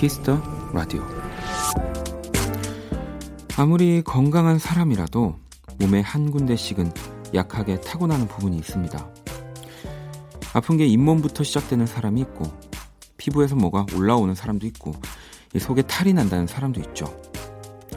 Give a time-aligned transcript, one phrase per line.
[0.00, 0.40] 키스 더
[0.72, 1.06] 라디오.
[3.58, 5.36] 아무리 건강한 사람이라도
[5.78, 6.90] 몸에 한 군데씩은
[7.34, 9.08] 약하게 타고나는 부분이 있습니다.
[10.54, 12.44] 아픈 게 잇몸부터 시작되는 사람이 있고,
[13.18, 14.94] 피부에서 뭐가 올라오는 사람도 있고,
[15.58, 17.04] 속에 탈이 난다는 사람도 있죠.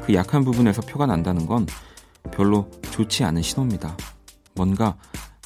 [0.05, 1.65] 그 약한 부분에서 표가 난다는 건
[2.33, 3.95] 별로 좋지 않은 신호입니다.
[4.55, 4.97] 뭔가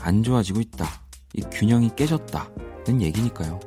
[0.01, 0.87] 안 좋아지고 있다.
[1.35, 3.59] 이 균형이 깨졌다는 얘기니까요.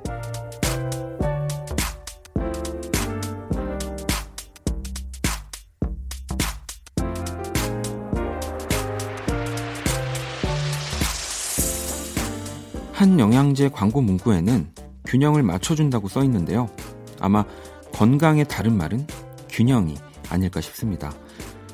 [13.41, 14.71] 영양제 광고 문구에는
[15.07, 16.69] 균형을 맞춰준다고 써 있는데요.
[17.21, 17.43] 아마
[17.91, 19.07] 건강의 다른 말은
[19.49, 19.97] 균형이
[20.29, 21.11] 아닐까 싶습니다.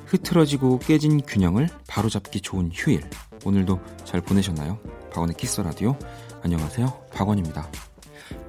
[0.04, 3.02] 흐트러지고 깨진 균형을 바로잡기 좋은 휴일.
[3.44, 4.78] 오늘도 잘 보내셨나요?
[5.12, 5.96] 박원의 키스 라디오.
[6.44, 6.86] 안녕하세요.
[7.12, 7.68] 박원입니다.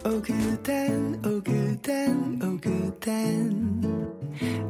[0.06, 3.82] 오그댄 오그댄 오그댄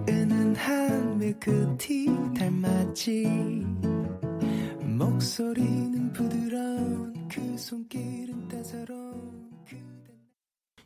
[0.08, 3.28] 은은한 밀크티 닮았지
[4.84, 6.47] 목소리는 부드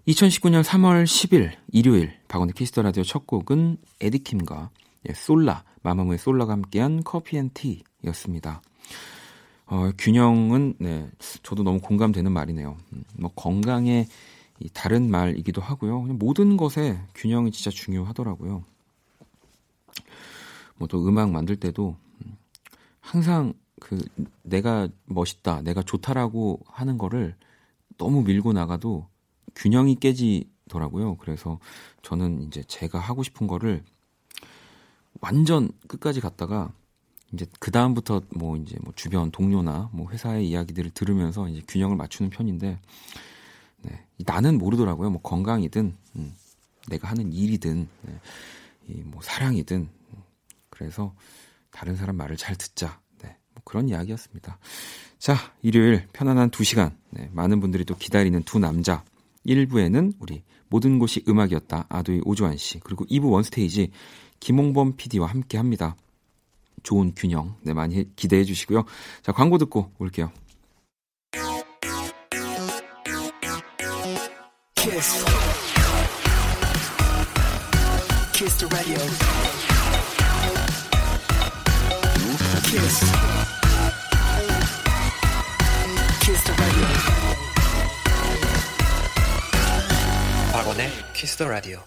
[0.07, 4.69] 2019년 3월 10일 일요일 박원의 키스 더 라디오 첫 곡은 에디킴과
[5.09, 8.61] 예, 솔라 마마무의 솔라가 함께한 Coffee and Tea였습니다.
[9.65, 11.09] 어, 균형은 네
[11.43, 12.77] 저도 너무 공감되는 말이네요.
[12.93, 14.07] 음, 뭐 건강의
[14.73, 16.01] 다른 말이기도 하고요.
[16.03, 18.63] 모든 것에 균형이 진짜 중요하더라고요.
[20.77, 22.37] 뭐 또 음악 만들 때도 음,
[22.99, 23.99] 항상 그
[24.43, 27.35] 내가 멋있다, 내가 좋다라고 하는 거를
[27.97, 29.07] 너무 밀고 나가도
[29.55, 31.17] 균형이 깨지더라고요.
[31.17, 31.59] 그래서
[32.03, 33.83] 저는 이제 제가 하고 싶은 거를
[35.19, 36.71] 완전 끝까지 갔다가
[37.33, 42.29] 이제 그 다음부터 뭐 이제 뭐 주변 동료나 뭐 회사의 이야기들을 들으면서 이제 균형을 맞추는
[42.29, 42.79] 편인데
[43.81, 44.05] 네.
[44.19, 45.09] 나는 모르더라고요.
[45.09, 46.35] 뭐 건강이든 음,
[46.87, 48.19] 내가 하는 일이든 네.
[48.89, 49.89] 이뭐 사랑이든
[50.69, 51.15] 그래서
[51.71, 53.00] 다른 사람 말을 잘 듣자.
[53.61, 53.63] 네.
[53.63, 54.57] 뭐 그런 이야기였습니다.
[55.19, 56.95] 자, 일요일 편안한 2시간.
[57.11, 57.29] 네.
[57.31, 59.03] 많은 분들이 또 기다리는 두 남자.
[59.45, 61.85] 1부에는 우리 모든 곳이 음악이었다.
[61.89, 62.79] 아도이 오주환 씨.
[62.79, 63.91] 그리고 2부 원스테이지
[64.39, 65.95] 김홍범 PD와 함께 합니다.
[66.83, 67.55] 좋은 균형.
[67.61, 68.85] 네, 많이 기대해 주시고요.
[69.21, 70.31] 자, 광고 듣고 올게요.
[74.75, 75.25] 키스.
[78.33, 78.67] 키스
[90.71, 91.79] 박원의 키스 더 라디오.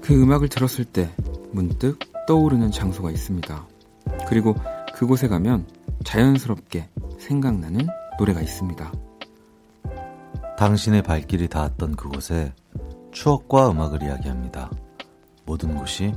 [0.00, 1.10] 그 음악을 들었을 때
[1.52, 3.66] 문득 떠오르는 장소가 있습니다.
[4.28, 4.54] 그리고
[4.94, 5.66] 그곳에 가면
[6.04, 6.88] 자연스럽게
[7.18, 7.86] 생각나는
[8.18, 8.92] 노래가 있습니다.
[10.58, 12.52] 당신의 발길이 닿았던 그곳에
[13.10, 14.70] 추억과 음악을 이야기합니다.
[15.44, 16.14] 모든 곳이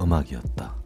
[0.00, 0.81] 음악이었다.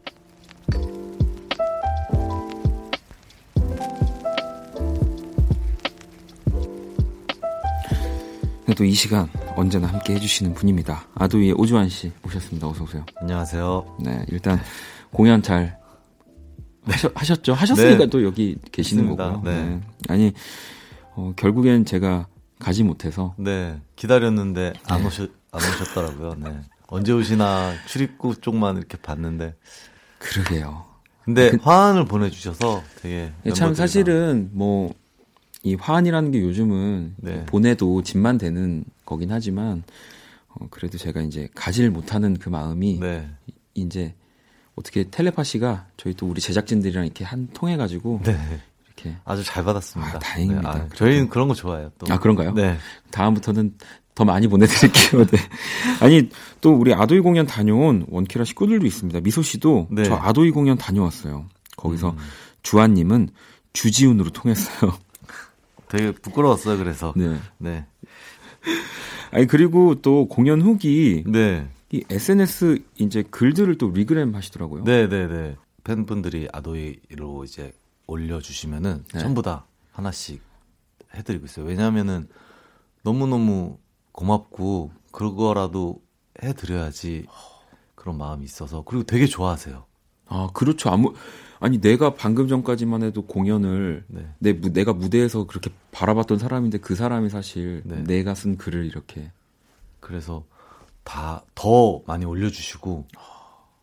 [8.77, 11.07] 또이 시간 언제나 함께 해주시는 분입니다.
[11.15, 12.67] 아도이의 오주환 씨 모셨습니다.
[12.67, 13.03] 어서 오세요.
[13.15, 13.97] 안녕하세요.
[14.01, 14.59] 네, 일단
[15.11, 15.79] 공연 잘
[16.85, 17.53] 하셨, 하셨 죠?
[17.53, 18.09] 하셨으니까 네.
[18.11, 19.31] 또 여기 계시는 맞습니다.
[19.31, 19.51] 거고요.
[19.51, 19.63] 네.
[19.63, 19.81] 네.
[20.09, 20.31] 아니
[21.15, 22.27] 어, 결국엔 제가
[22.59, 25.07] 가지 못해서 네 기다렸는데 안 네.
[25.07, 26.35] 오셨 안 오셨더라고요.
[26.37, 26.61] 네.
[26.85, 29.55] 언제 오시나 출입구 쪽만 이렇게 봤는데
[30.19, 30.85] 그러게요.
[31.25, 34.93] 근데 그, 화환을 보내주셔서 되게 네, 참 사실은 뭐
[35.67, 37.45] 이 화환이라는 게 요즘은 네.
[37.45, 39.83] 보내도 집만 되는 거긴 하지만
[40.47, 43.29] 어, 그래도 제가 이제 가지를 못하는 그 마음이 네.
[43.73, 44.15] 이제
[44.75, 48.37] 어떻게 텔레파시가 저희 또 우리 제작진들이랑 이렇게 한 통해 가지고 네.
[48.85, 50.15] 이렇게 아주 잘 받았습니다.
[50.15, 50.73] 아, 다행입니다.
[50.73, 51.91] 네, 아, 저희는 그런 거 좋아해요.
[51.97, 52.11] 또.
[52.11, 52.53] 아 그런가요?
[52.53, 52.77] 네.
[53.11, 53.73] 다음부터는
[54.15, 55.25] 더 많이 보내드릴게요.
[55.27, 55.37] 네.
[55.99, 56.29] 아니
[56.61, 59.19] 또 우리 아도이 공연 다녀온 원키라 식구들도 있습니다.
[59.19, 60.05] 미소 씨도 네.
[60.05, 61.45] 저 아도이 공연 다녀왔어요.
[61.75, 62.17] 거기서 음.
[62.63, 63.29] 주한님은
[63.73, 64.97] 주지훈으로 통했어요.
[65.89, 66.77] 되게 부끄러웠어요.
[66.77, 67.13] 그래서.
[67.15, 67.37] 네.
[67.57, 67.85] 네.
[69.31, 71.67] 아니 그리고 또 공연 후기 네.
[71.91, 74.83] 이 SNS 이제 글들을 또 리그램 하시더라고요.
[74.83, 75.55] 네, 네, 네.
[75.83, 77.73] 팬분들이 아도이로 이제
[78.07, 79.19] 올려 주시면은 네.
[79.19, 80.41] 전부 다 하나씩
[81.15, 81.65] 해 드리고 있어요.
[81.65, 82.27] 왜냐면은
[83.03, 83.77] 너무 너무
[84.11, 86.01] 고맙고 그거라도
[86.43, 87.25] 해드려야지
[87.95, 89.85] 그런 마음이 있어서 그리고 되게 좋아하세요.
[90.27, 90.89] 아 그렇죠.
[90.89, 91.13] 아무
[91.59, 94.27] 아니 내가 방금 전까지만 해도 공연을 네.
[94.39, 98.03] 내 내가 무대에서 그렇게 바라봤던 사람인데 그 사람이 사실 네.
[98.03, 99.31] 내가 쓴 글을 이렇게
[99.99, 100.43] 그래서
[101.03, 103.05] 다 더 많이 올려주시고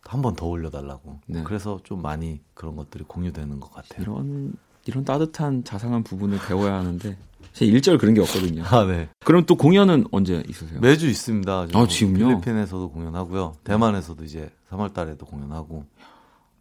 [0.07, 1.19] 한 번 더 올려달라고.
[1.27, 1.43] 네.
[1.43, 4.01] 그래서 좀 많이 그런 것들이 공유되는 것 같아요.
[4.03, 4.53] 이런
[4.85, 7.17] 이런 따뜻한 자상한 부분을 배워야 하는데
[7.53, 8.63] 제 일절 그런 게 없거든요.
[8.65, 9.09] 아, 네.
[9.25, 10.79] 그럼 또 공연은 언제 있으세요?
[10.79, 11.67] 매주 있습니다.
[11.73, 12.27] 아, 지금요?
[12.27, 13.55] 필리핀에서도 공연하고요.
[13.63, 15.85] 대만에서도 이제 3월 달에도 공연하고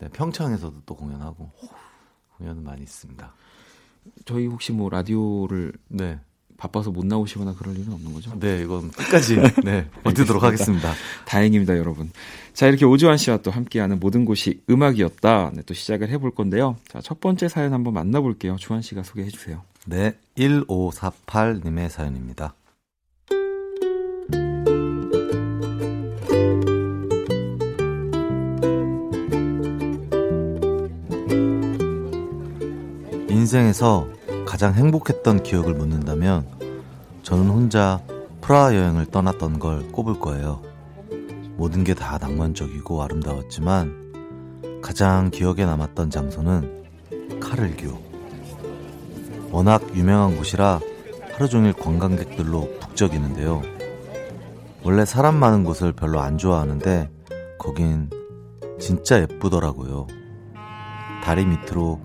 [0.05, 1.51] 네, 평창에서도 또 공연하고
[2.37, 3.33] 공연은 많이 있습니다.
[4.27, 6.21] 저희 혹시 뭐 라디오를 네.
[6.59, 8.39] 바빠서 못 나오시거나 그럴 일은 없는 거죠?
[8.39, 10.93] 네, 이건 끝까지 네, 버티도록 하겠습니다.
[11.25, 12.11] 다행입니다, 여러분.
[12.53, 15.53] 자, 이렇게 오주환 씨와 또 함께하는 모든 곳이 음악이었다.
[15.55, 16.77] 네, 또 시작을 해볼 건데요.
[16.87, 18.57] 자, 첫 번째 사연 한번 만나볼게요.
[18.57, 19.63] 주환 씨가 소개해 주세요.
[19.87, 22.55] 네, 1548님의 사연입니다.
[33.55, 34.09] 인생에서
[34.47, 36.45] 가장 행복했던 기억을 묻는다면
[37.23, 38.01] 저는 혼자
[38.41, 40.61] 프라하 여행을 떠났던 걸 꼽을 거예요.
[41.57, 46.85] 모든 게 다 낭만적이고 아름다웠지만 가장 기억에 남았던 장소는
[47.41, 47.97] 카를교.
[49.53, 50.81] 워낙 유명한 곳이라
[51.35, 53.63] 하루 종일 관광객들로 북적이는데요.
[54.83, 57.09] 원래 사람 많은 곳을 별로 안 좋아하는데
[57.61, 58.11] 거긴
[58.81, 60.09] 진짜 예쁘더라고요.
[61.23, 62.01] 다리 밑으로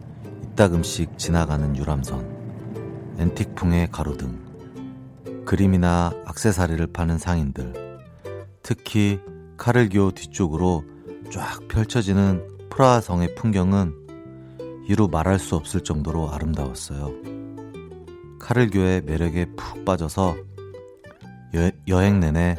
[0.60, 7.98] 이따금씩 지나가는 유람선, 앤틱풍의 가로등, 그림이나 악세사리를 파는 상인들,
[8.62, 9.22] 특히
[9.56, 10.84] 카를교 뒤쪽으로
[11.32, 13.96] 쫙 펼쳐지는 프라하 성의 풍경은
[14.90, 17.10] 이루 말할 수 없을 정도로 아름다웠어요.
[18.42, 20.36] 카를교의 매력에 푹 빠져서
[21.56, 22.58] 여, 여행 내내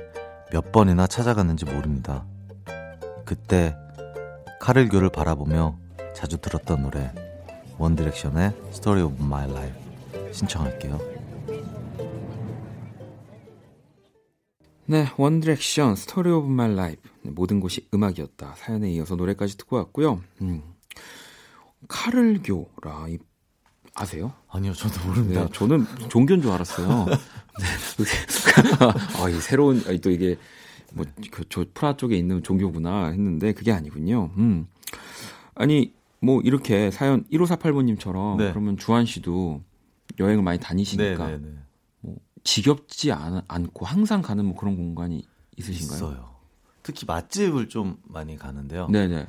[0.50, 2.24] 몇 번이나 찾아갔는지 모릅니다.
[3.26, 3.76] 그때
[4.58, 5.76] 카를교를 바라보며
[6.14, 7.12] 자주 들었던 노래
[7.80, 11.00] 원디렉션의 Story of My Life 신청할게요.
[14.84, 18.54] 네, 원디렉션 Story of My Life 모든 곳이 음악이었다.
[18.58, 20.20] 사연에 이어서 노래까지 듣고 왔고요.
[20.42, 20.62] 음.
[21.88, 23.18] 카를교라 이
[23.94, 24.34] 아세요?
[24.50, 25.44] 아니요, 저도 모릅니다.
[25.44, 27.06] 네, 저는 종교인 줄 알았어요.
[27.06, 27.16] 네.
[29.24, 30.36] 아, 이 새로운 또 이게
[30.92, 34.32] 뭐저 프라 쪽에 있는 종교구나 했는데 그게 아니군요.
[34.36, 34.66] 음.
[35.54, 38.50] 아니 뭐 이렇게 사연 1548번님처럼 네.
[38.50, 39.62] 그러면 주한 씨도
[40.18, 41.58] 여행을 많이 다니시니까 네, 네, 네.
[42.00, 45.26] 뭐 지겹지 않, 않고 항상 가는 뭐 그런 공간이
[45.56, 45.96] 있으신가요?
[45.96, 46.30] 있어요.
[46.82, 48.88] 특히 맛집을 좀 많이 가는데요.
[48.88, 49.26] 네네.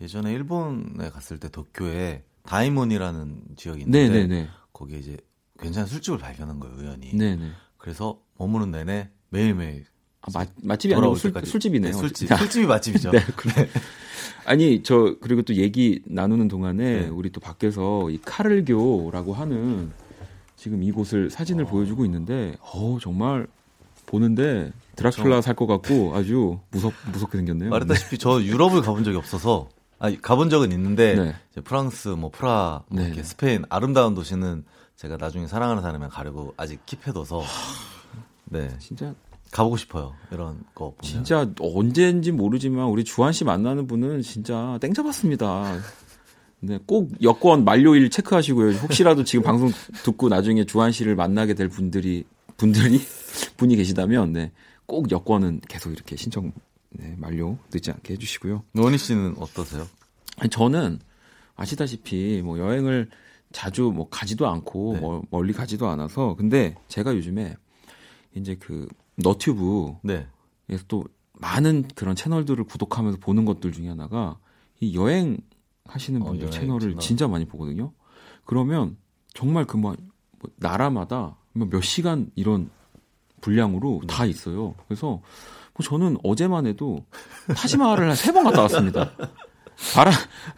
[0.00, 4.48] 예전에 일본에 갔을 때 도쿄에 다이몬이라는 지역이 있는데 네네네.
[4.72, 5.16] 거기에 이제
[5.58, 7.14] 괜찮은 술집을 발견한 거예요 우연히.
[7.14, 7.50] 네네.
[7.78, 9.86] 그래서 머무는 내내 매일매일
[10.20, 11.92] 아, 맛, 맛집이 아니고 술, 술집이네요.
[11.92, 12.28] 네, 술집.
[12.36, 13.10] 술집이 맛집이죠.
[13.12, 13.70] 네, 네.
[14.44, 17.08] 아니, 저, 그리고 또 얘기 나누는 동안에 네.
[17.08, 19.90] 우리 또 밖에서 이 카를교라고 하는
[20.56, 21.66] 지금 이곳을 사진을 어.
[21.66, 23.46] 보여주고 있는데, 어 정말
[24.06, 27.70] 보는데 드라큘라 살 것 같고 아주 무섭, 무섭게 생겼네요.
[27.70, 31.14] 말했다시피 저 유럽을 가본 적이 없어서, 아 가본 적은 있는데,
[31.54, 31.60] 네.
[31.62, 33.06] 프랑스, 뭐, 프라, 뭐 네.
[33.08, 34.64] 이렇게 스페인, 아름다운 도시는
[34.96, 37.42] 제가 나중에 사랑하는 사람이랑 가려고 아직 킵해둬서,
[38.46, 38.68] 네.
[38.78, 39.14] 진짜
[39.54, 40.14] 가보고 싶어요.
[40.32, 41.00] 이런 거 보면.
[41.00, 45.78] 진짜 언제인지 모르지만 우리 주한 씨 만나는 분은 진짜 땡 잡았습니다.
[46.58, 48.72] 네, 꼭 여권 만료일 체크하시고요.
[48.78, 49.70] 혹시라도 지금 방송
[50.02, 52.24] 듣고 나중에 주한 씨를 만나게 될 분들이
[52.56, 53.00] 분들이
[53.56, 54.50] 분이 계시다면 네,
[54.86, 56.52] 꼭 여권은 계속 이렇게 신청
[56.90, 58.64] 네, 만료 늦지 않게 해주시고요.
[58.72, 59.86] 노원희 씨는 어떠세요?
[60.50, 60.98] 저는
[61.54, 63.08] 아시다시피 뭐 여행을
[63.52, 65.00] 자주 뭐 가지도 않고 네.
[65.00, 67.54] 뭐 멀리 가지도 않아서 근데 제가 요즘에
[68.34, 70.26] 이제 그 너튜브 네.
[70.68, 71.04] 에서 또
[71.34, 74.38] 많은 그런 채널들을 구독하면서 보는 것들 중에 하나가
[74.80, 75.36] 이 여행
[75.84, 76.98] 하시는 어, 분들 어, 채널을 채널.
[76.98, 77.92] 진짜 많이 보거든요.
[78.44, 78.96] 그러면
[79.34, 79.94] 정말 그뭐
[80.38, 82.70] 뭐 나라마다 뭐몇 시간 이런
[83.40, 84.06] 분량으로 네.
[84.06, 84.74] 다 있어요.
[84.86, 85.20] 그래서
[85.74, 87.04] 뭐 저는 어제만 해도
[87.54, 89.12] 타지마할을 한세번 갔다 왔습니다.
[89.94, 90.12] 바라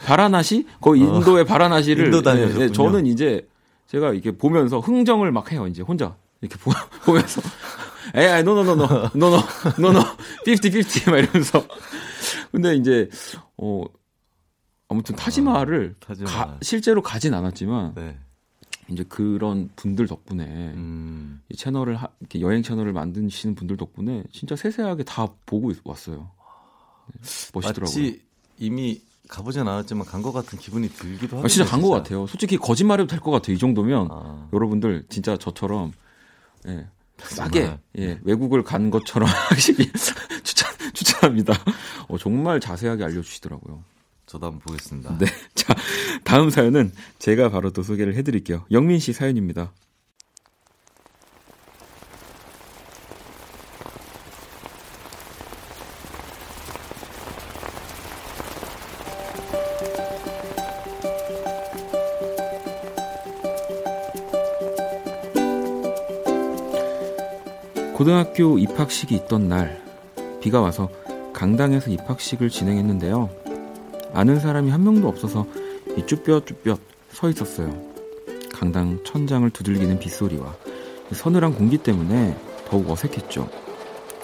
[0.04, 1.16] 바라나시 거기 어.
[1.16, 3.48] 인도의 바라나시를 인도 네, 네, 저는 이제
[3.86, 5.66] 제가 이렇게 보면서 흥정을 막 해요.
[5.66, 6.70] 이제 혼자 이렇게 보,
[7.04, 7.40] 보면서
[8.14, 9.36] 에이, 노노노노, 노노,
[9.80, 10.00] 노노,
[10.44, 11.66] 피프티, 피프티, 막 이러면서.
[12.52, 13.08] 근데 이제,
[13.56, 13.82] 어,
[14.88, 18.18] 아무튼 타지마할을 아, 가, 실제로 가진 않았지만, 네.
[18.88, 21.42] 이제 그런 분들 덕분에, 음.
[21.48, 26.30] 이 채널을, 하, 이렇게 여행 채널을 만드시는 분들 덕분에 진짜 세세하게 다 보고 왔어요.
[27.12, 27.20] 네,
[27.52, 27.82] 멋있더라고요.
[27.84, 28.22] 마치
[28.58, 31.44] 이미 가보진 않았지만 간 것 같은 기분이 들기도 하고.
[31.46, 32.26] 아, 진짜 간 것 같아요.
[32.28, 33.56] 솔직히 거짓말해도 될 것 같아요.
[33.56, 34.48] 이 정도면 아.
[34.52, 35.92] 여러분들 진짜 저처럼
[36.68, 36.86] 예,
[37.18, 39.90] 싸게 예, 외국을 간 것처럼 하시기
[40.42, 40.76] 추천
[41.26, 41.54] 감사합니다.
[42.08, 43.82] 어, 정말 자세하게 알려주시더라고요.
[44.26, 45.18] 저도 한번 보겠습니다.
[45.18, 45.26] 네.
[45.54, 45.74] 자,
[46.24, 48.64] 다음 사연은 제가 바로 또 소개를 해드릴게요.
[48.70, 49.72] 영민 씨 사연입니다.
[67.96, 69.82] 고등학교 입학식이 있던 날
[70.42, 70.90] 비가 와서
[71.32, 73.30] 강당에서 입학식을 진행했는데요.
[74.12, 75.46] 아는 사람이 한 명도 없어서
[76.06, 77.74] 쭈뼛쭈뼛 서 있었어요.
[78.52, 80.54] 강당 천장을 두들기는 빗소리와
[81.10, 82.36] 서늘한 공기 때문에
[82.68, 83.48] 더욱 어색했죠.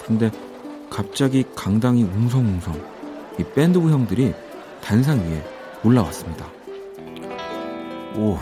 [0.03, 0.29] 그런데
[0.91, 2.79] 갑자기 강당이 웅성웅성
[3.39, 4.35] 이 밴드부 형들이
[4.83, 5.43] 단상 위에
[5.83, 6.45] 올라왔습니다.
[8.17, 8.37] 오,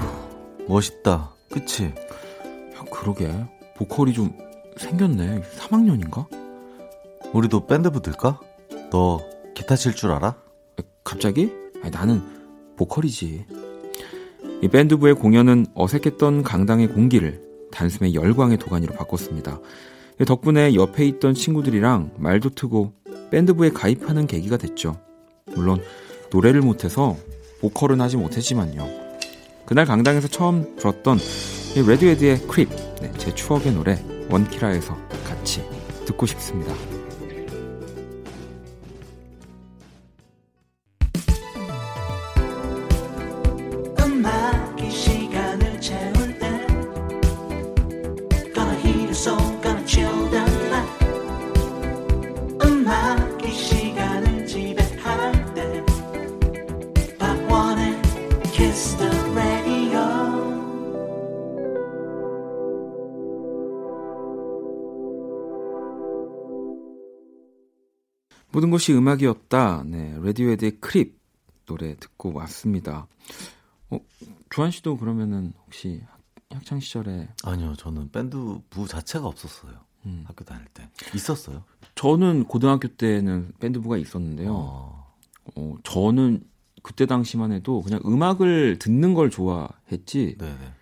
[0.68, 1.32] 멋있다.
[1.50, 1.86] 그치?
[1.86, 3.34] 야, 그러게.
[3.78, 5.44] 보컬이 좀 생겼네.
[5.58, 6.28] 3학년인가?
[7.34, 8.40] 우리도 밴드부 들까?
[8.92, 9.22] 너
[9.54, 10.36] 기타 칠 줄 알아?
[11.04, 11.52] 갑자기?
[11.82, 12.22] 아니, 나는
[12.78, 13.46] 보컬이지.
[14.62, 19.60] 이 밴드부의 공연은 어색했던 강당의 공기를 단숨에 열광의 도가니로 바꿨습니다.
[20.26, 22.94] 덕분에 옆에 있던 친구들이랑 말도 트고
[23.32, 25.00] 밴드부에 가입하는 계기가 됐죠.
[25.56, 25.82] 물론
[26.32, 27.18] 노래를 못해서
[27.62, 28.88] 보컬은 하지 못했지만요.
[29.66, 31.18] 그날 강당에서 처음 들었던
[31.76, 32.70] 라디오헤드의 Creep,
[33.02, 35.62] 네, 제 추억의 노래 원키라에서 같이
[36.06, 36.74] 듣고 싶습니다.
[68.72, 69.84] 모든 곳이 음악이었다.
[69.86, 71.20] 네, 라디오헤드의 Creep
[71.66, 73.06] 노래 듣고 왔습니다.
[73.90, 74.00] 어,
[74.50, 76.02] 주한 씨도 그러면은 혹시
[76.50, 79.74] 학창 시절에 아니요, 저는 밴드부 자체가 없었어요.
[80.06, 80.24] 음.
[80.26, 81.66] 학교 다닐 때 있었어요.
[81.96, 84.54] 저는 고등학교 때는 밴드부가 있었는데요.
[84.54, 85.14] 어.
[85.56, 86.44] 어, 저는
[86.82, 90.38] 그때 당시만 해도 그냥 음악을 듣는 걸 좋아했지.
[90.38, 90.74] 네네.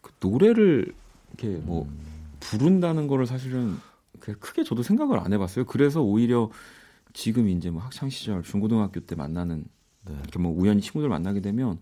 [0.00, 0.92] 그 노래를
[1.28, 2.34] 이렇게 뭐 음.
[2.40, 3.78] 부른다는 거를 사실은
[4.18, 5.64] 크게 저도 생각을 안 해봤어요.
[5.64, 6.50] 그래서 오히려
[7.14, 9.64] 지금 이제 뭐 학창 시절 중고등학교 때 만나는
[10.04, 10.14] 네.
[10.20, 11.78] 이렇게 뭐 우연히 친구들 만나게 되면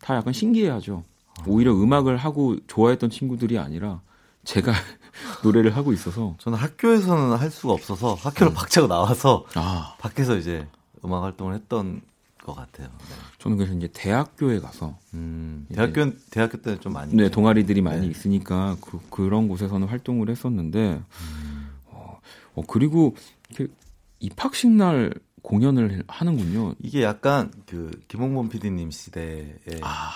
[0.00, 1.04] 다 약간 신기해하죠.
[1.38, 1.44] 아.
[1.46, 4.02] 오히려 음악을 하고 좋아했던 친구들이 아니라
[4.44, 4.72] 제가
[5.42, 8.54] 노래를 하고 있어서 저는 학교에서는 할 수가 없어서 학교를 네.
[8.58, 9.96] 박차고 나와서 아.
[9.98, 10.66] 밖에서 이제
[11.04, 12.02] 음악 활동을 했던
[12.42, 12.88] 것 같아요.
[12.88, 13.14] 네.
[13.38, 18.06] 저는 그래서 이제 대학교에 가서 음, 대학교 대학교 때는 좀 많이 네 동아리들이 많이 네.
[18.08, 21.70] 있으니까 그, 그런 곳에서는 활동을 했었는데 음.
[21.86, 22.18] 어,
[22.56, 23.14] 어, 그리고
[23.48, 23.72] 이렇게
[24.22, 25.12] 입학식 날
[25.42, 26.76] 공연을 하는군요.
[26.78, 30.10] 이게 약간 그 김홍범 PD님 시대에 아.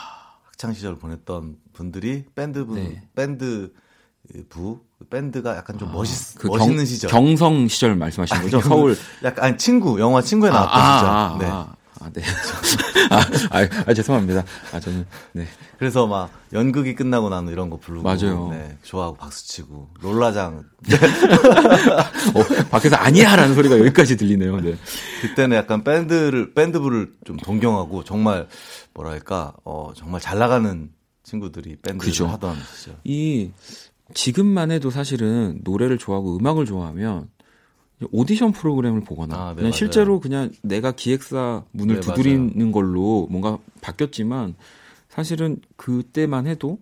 [0.44, 3.02] 학창 시절 보냈던 분들이 밴드 분 네.
[3.14, 3.72] 밴드
[4.48, 8.60] 부 밴드가 약간 좀 아, 멋있 그 멋있는 경, 시절 경성 시절 말씀하시는 거죠?
[8.60, 11.10] 서울 약간 아니 친구 영화 친구에 나왔던 아, 시절.
[11.10, 11.76] 아, 네.
[12.00, 12.22] 아, 아, 네.
[13.10, 13.16] 아,
[13.58, 14.44] 아, 아, 죄송합니다.
[14.72, 15.46] 아, 저는, 네.
[15.78, 18.02] 그래서 막, 연극이 끝나고 나는 이런 거 부르고.
[18.02, 18.48] 맞아요.
[18.50, 18.76] 네.
[18.82, 19.90] 좋아하고 박수치고.
[20.00, 20.64] 롤라장.
[22.34, 23.36] 어, 밖에서 아니야!
[23.36, 24.60] 라는 소리가 여기까지 들리네요.
[24.60, 24.76] 네.
[25.22, 28.48] 그때는 약간 밴드를, 밴드부를 좀 동경하고, 정말,
[28.94, 30.90] 뭐랄까, 어, 정말 잘 나가는
[31.22, 32.26] 친구들이 밴드를 그죠.
[32.28, 32.96] 하던 시절.
[33.04, 33.50] 이,
[34.14, 37.28] 지금만 해도 사실은 노래를 좋아하고 음악을 좋아하면
[38.12, 39.72] 오디션 프로그램을 보거나 아, 네, 그냥 맞아요.
[39.74, 42.72] 실제로 그냥 내가 기획사 문을 네, 두드리는 맞아요.
[42.72, 44.54] 걸로 뭔가 바뀌었지만
[45.08, 46.78] 사실은 그때만 해도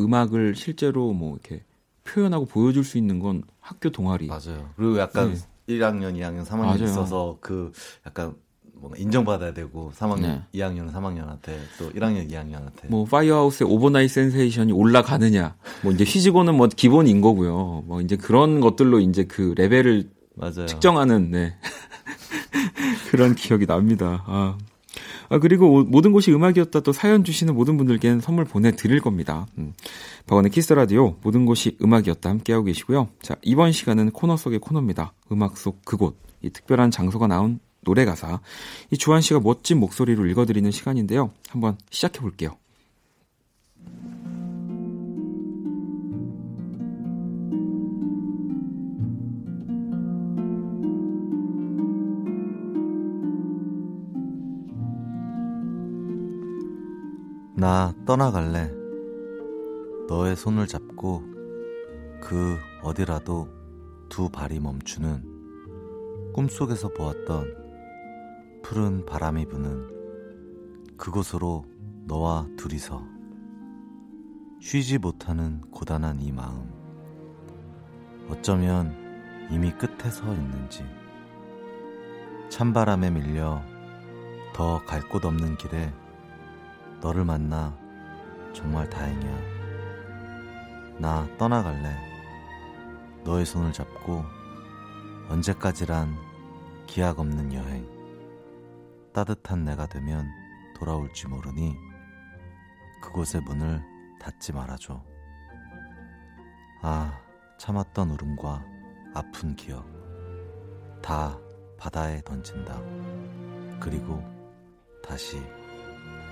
[0.00, 1.62] 음악을 실제로 뭐 이렇게
[2.04, 4.26] 표현하고 보여줄 수 있는 건 학교 동아리.
[4.26, 4.68] 맞아요.
[4.76, 5.74] 그리고 약간 네.
[5.78, 6.84] 1학년, 2학년, 3학년 맞아요.
[6.84, 7.72] 있어서 그
[8.06, 8.34] 약간
[8.74, 10.42] 뭔가 인정받아야 되고 3학년, 네.
[10.52, 16.68] 2학년, 3학년한테 또 1학년, 2학년한테 뭐 파이어하우스의 오버나잇 센세이션이 올라가느냐, 뭐 이제 She's Gone은 뭐
[16.68, 17.84] 기본인 거고요.
[17.86, 20.66] 뭐 이제 그런 것들로 이제 그 레벨을 맞아요.
[20.66, 21.56] 측정하는 네.
[23.10, 24.22] 그런 기억이 납니다.
[24.26, 24.58] 아.
[25.28, 29.46] 아, 그리고 모든 곳이 음악이었다 또 사연 주시는 모든 분들께는 선물 보내드릴 겁니다.
[29.58, 29.72] 음.
[30.26, 33.08] 박원의 키스 라디오 모든 곳이 음악이었다 함께하고 계시고요.
[33.22, 35.12] 자, 이번 시간은 코너 속의 코너입니다.
[35.32, 36.16] 음악 속 그곳.
[36.42, 38.40] 이 특별한 장소가 나온 노래 가사.
[38.90, 41.30] 이 주한 씨가 멋진 목소리로 읽어드리는 시간인데요.
[41.48, 42.56] 한번 시작해 볼게요.
[57.64, 58.70] 나 떠나갈래.
[60.06, 61.22] 너의 손을 잡고
[62.20, 63.48] 그 어디라도
[64.10, 67.56] 두 발이 멈추는 꿈속에서 보았던
[68.62, 69.88] 푸른 바람이 부는
[70.98, 71.64] 그곳으로
[72.06, 73.02] 너와 둘이서
[74.60, 76.70] 쉬지 못하는 고단한 이 마음
[78.28, 78.94] 어쩌면
[79.50, 80.84] 이미 끝에 서 있는지
[82.50, 83.62] 찬바람에 밀려
[84.52, 85.90] 더 갈 곳 없는 길에
[87.04, 87.78] 너를 만나
[88.54, 89.38] 정말 다행이야.
[90.98, 91.94] 나 떠나갈래.
[93.24, 94.24] 너의 손을 잡고
[95.28, 96.16] 언제까지란
[96.86, 97.86] 기약 없는 여행.
[99.12, 100.26] 따뜻한 내가 되면
[100.74, 101.76] 돌아올지 모르니
[103.02, 103.82] 그곳의 문을
[104.18, 105.04] 닫지 말아줘.
[106.80, 107.20] 아,
[107.58, 108.64] 참았던 울음과
[109.12, 109.84] 아픈 기억.
[111.02, 111.38] 다
[111.76, 112.80] 바다에 던진다.
[113.78, 114.24] 그리고
[115.06, 115.42] 다시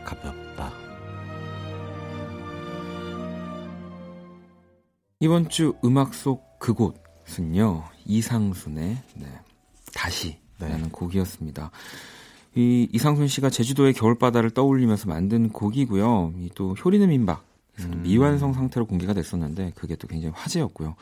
[0.05, 0.73] 가볍다.
[5.21, 9.27] 이번 주 음악 속 그곳은요 이상순의 네,
[9.95, 10.89] 다시라는 네.
[10.91, 11.71] 곡이었습니다.
[12.55, 16.35] 이 이상순 씨가 제주도의 겨울바다를 떠올리면서 만든 곡이고요.
[16.39, 17.45] 이 또 효리는 민박
[17.79, 18.03] 음.
[18.03, 20.95] 미완성 상태로 공개가 됐었는데 그게 또 굉장히 화제였고요.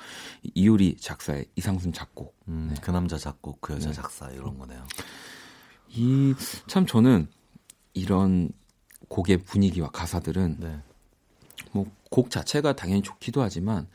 [0.55, 2.37] 이효리 작사의 이상순 작곡.
[2.49, 2.81] 음, 네.
[2.81, 3.95] 그 남자 작곡, 그 여자 네.
[3.95, 4.85] 작사 이런 거네요.
[5.89, 6.35] 이
[6.69, 7.27] 참 저는
[7.95, 8.51] 이런
[9.09, 10.79] 곡의 분위기와 가사들은 네.
[11.73, 13.87] 뭐곡 자체가 당연히 좋기도 하지만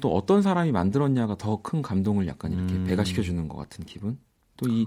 [0.00, 2.84] 또 어떤 사람이 만들었냐가 더 큰 감동을 약간 이렇게 음.
[2.84, 4.18] 배가시켜 주는 것 같은 기분.
[4.56, 4.86] 또이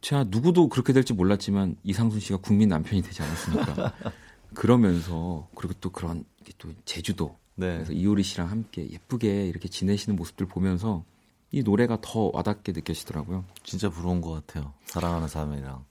[0.00, 3.92] 제가 누구도 그렇게 될지 몰랐지만 이상순 씨가 국민 남편이 되지 않았습니까?
[4.54, 6.24] 그러면서 그리고 또 그런
[6.56, 7.74] 또 제주도 네.
[7.74, 11.04] 그래서 이효리 씨랑 함께 예쁘게 이렇게 지내시는 모습들 보면서
[11.50, 13.44] 이 노래가 더 와닿게 느껴지더라고요.
[13.62, 14.72] 진짜 부러운 것 같아요.
[14.84, 15.84] 사랑하는 사람이랑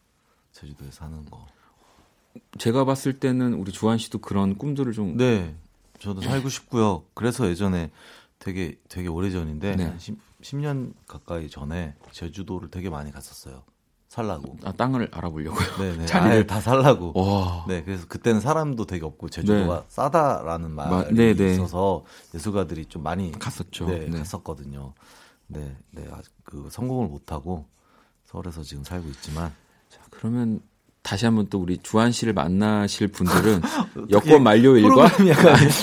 [0.54, 1.46] 제주도에 사는 거.
[2.58, 5.56] 제가 봤을 때는 우리 주한 씨도 그런 꿈들을 좀 네.
[6.00, 7.04] 저도 살고 싶고요.
[7.14, 7.92] 그래서 예전에
[8.40, 9.96] 되게 되게 오래전인데 네.
[9.98, 13.64] 10, 10 년 가까이 전에 제주도를 되게 많이 갔었어요.
[14.08, 14.58] 살라고.
[14.64, 15.78] 아, 땅을 알아보려고요.
[15.78, 16.06] 네네.
[16.08, 17.14] 자리를 다 살라고.
[17.16, 17.66] 와.
[17.68, 19.86] 네, 그래서 그때는 사람도 되게 없고 제주도가 네.
[19.90, 23.88] 싸다라는 말이 마, 있어서 예술가들이 좀 많이 갔었죠.
[23.88, 24.18] 네, 네.
[24.20, 24.94] 갔었거든요.
[25.48, 27.66] 네, 네, 아직 그 성공을 못 하고
[28.26, 29.54] 서울에서 지금 살고 있지만.
[29.90, 30.62] 자, 그러면
[31.08, 33.62] 다시 한번 또 우리 주한 씨를 만나실 분들은
[34.12, 35.10] 여권 만료일과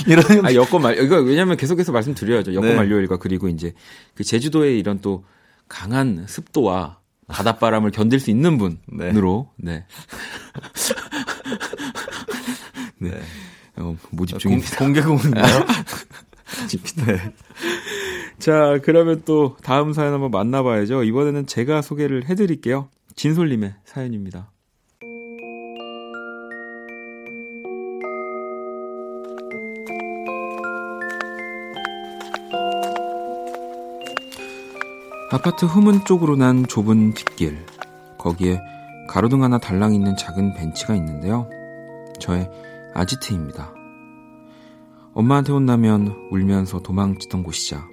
[0.06, 2.52] 이런 아 여권 만 이거 왜냐면 계속해서 말씀드려야죠.
[2.52, 2.76] 여권 네.
[2.76, 3.72] 만료일과 그리고 이제
[4.14, 5.24] 그 제주도의 이런 또
[5.66, 9.86] 강한 습도와 바닷바람을 견딜 수 있는 분으로 네.
[12.98, 13.08] 네.
[13.10, 13.22] 네.
[13.76, 14.76] 어, 모집 중입니다.
[14.76, 15.64] 공, 개공인가요?
[17.06, 17.32] 네.
[18.38, 21.02] 자, 그러면 또 다음 사연 한번 만나봐야죠.
[21.02, 22.90] 이번에는 제가 소개를 해드릴게요.
[23.16, 24.50] 진솔님의 사연입니다.
[35.34, 37.66] 아파트 후문 쪽으로 난 좁은 뒷길.
[38.18, 38.60] 거기에
[39.08, 41.50] 가로등 하나 달랑 있는 작은 벤치가 있는데요.
[42.20, 42.48] 저의
[42.94, 43.74] 아지트입니다.
[45.12, 47.84] 엄마한테 혼나면 울면서 도망치던 곳이자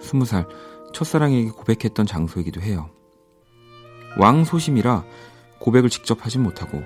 [0.00, 0.46] 스무 살
[0.92, 2.88] 첫사랑에게 고백했던 장소이기도 해요.
[4.16, 5.02] 왕소심이라
[5.58, 6.84] 고백을 직접 하진 못하고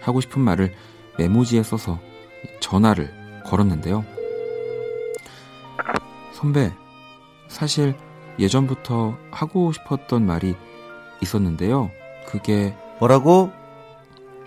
[0.00, 0.74] 하고 싶은 말을
[1.18, 2.00] 메모지에 써서
[2.58, 4.04] 전화를 걸었는데요.
[6.32, 6.72] 선배,
[7.46, 7.94] 사실
[8.38, 10.54] 예전부터 하고 싶었던 말이
[11.22, 11.90] 있었는데요.
[12.26, 13.52] 그게 뭐라고?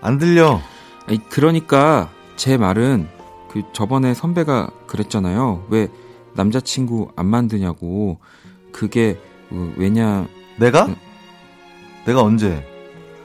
[0.00, 0.60] 안 들려.
[1.06, 3.08] 아니, 그러니까 제 말은
[3.50, 5.66] 그 저번에 선배가 그랬잖아요.
[5.70, 5.88] 왜
[6.34, 8.18] 남자친구 안 만드냐고.
[8.72, 9.18] 그게
[9.48, 10.26] 그 왜냐
[10.58, 10.86] 내가?
[10.86, 10.96] 그,
[12.04, 12.66] 내가 언제?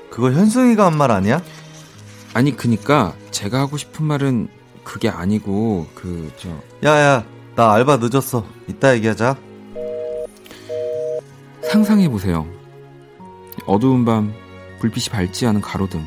[0.09, 1.41] 그거 현승이가 한 말 아니야?
[2.33, 4.47] 아니 그니까 제가 하고 싶은 말은
[4.83, 6.49] 그게 아니고 그 저
[6.83, 8.45] 야야 나 알바 늦었어.
[8.67, 9.35] 이따 얘기하자.
[11.71, 12.45] 상상해보세요.
[13.65, 14.33] 어두운 밤,
[14.79, 16.05] 불빛이 밝지 않은 가로등,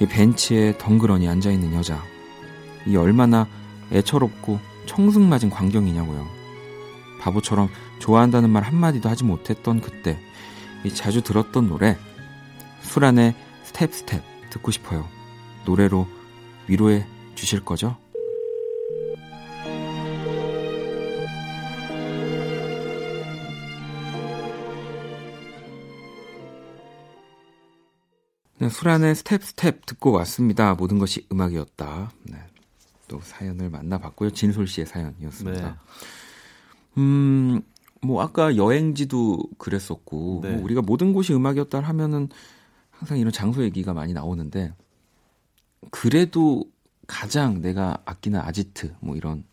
[0.00, 2.00] 이 벤치에 덩그러니 앉아있는 여자.
[2.86, 3.48] 이 얼마나
[3.90, 6.24] 애처롭고 청승맞은 광경이냐고요.
[7.20, 10.16] 바보처럼 좋아한다는 말 한마디도 하지 못했던 그때,
[10.84, 11.98] 이 자주 들었던 노래,
[12.80, 15.08] 술 안에 Step Step 듣고 싶어요.
[15.64, 16.06] 노래로
[16.68, 17.04] 위로해
[17.34, 17.96] 주실 거죠?
[28.68, 30.74] 수란의 Step Step 듣고 왔습니다.
[30.74, 32.10] 모든 곳이 음악이었다.
[32.24, 32.38] 네.
[33.08, 34.30] 또 사연을 만나봤고요.
[34.30, 35.68] 진솔 씨의 사연이었습니다.
[35.68, 35.74] 네.
[36.98, 37.60] 음,
[38.02, 40.52] 뭐 아까 여행지도 그랬었고 네.
[40.52, 42.28] 뭐 우리가 모든 곳이 음악이었다 하면은
[42.90, 44.72] 항상 이런 장소 얘기가 많이 나오는데
[45.90, 46.64] 그래도
[47.06, 49.44] 가장 내가 아끼는 아지트 뭐 이런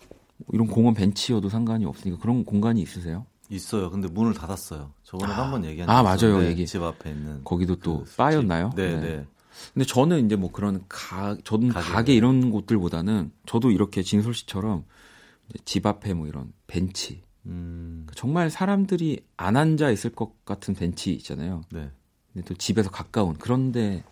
[0.52, 3.26] 이런 공원 벤치여도 상관이 없으니까 그런 공간이 있으세요?
[3.55, 3.89] 있어요.
[3.91, 4.91] 근데 문을 닫았어요.
[5.03, 6.43] 저번에 아, 한번 얘기한 아 맞아요.
[6.45, 8.71] 얘기 집 앞에 있는 거기도 또 그 바였나요?
[8.75, 9.27] 네, 네, 네.
[9.73, 14.85] 근데 저는 이제 뭐 그런 가 저는 가게, 가게 이런 곳들보다는 저도 이렇게 진솔 씨처럼
[15.65, 18.03] 집 앞에 뭐 이런 벤치 음.
[18.05, 21.63] 그러니까 정말 사람들이 안 앉아 있을 것 같은 벤치 있잖아요.
[21.71, 21.91] 네.
[22.33, 24.03] 근데 또 집에서 가까운 그런데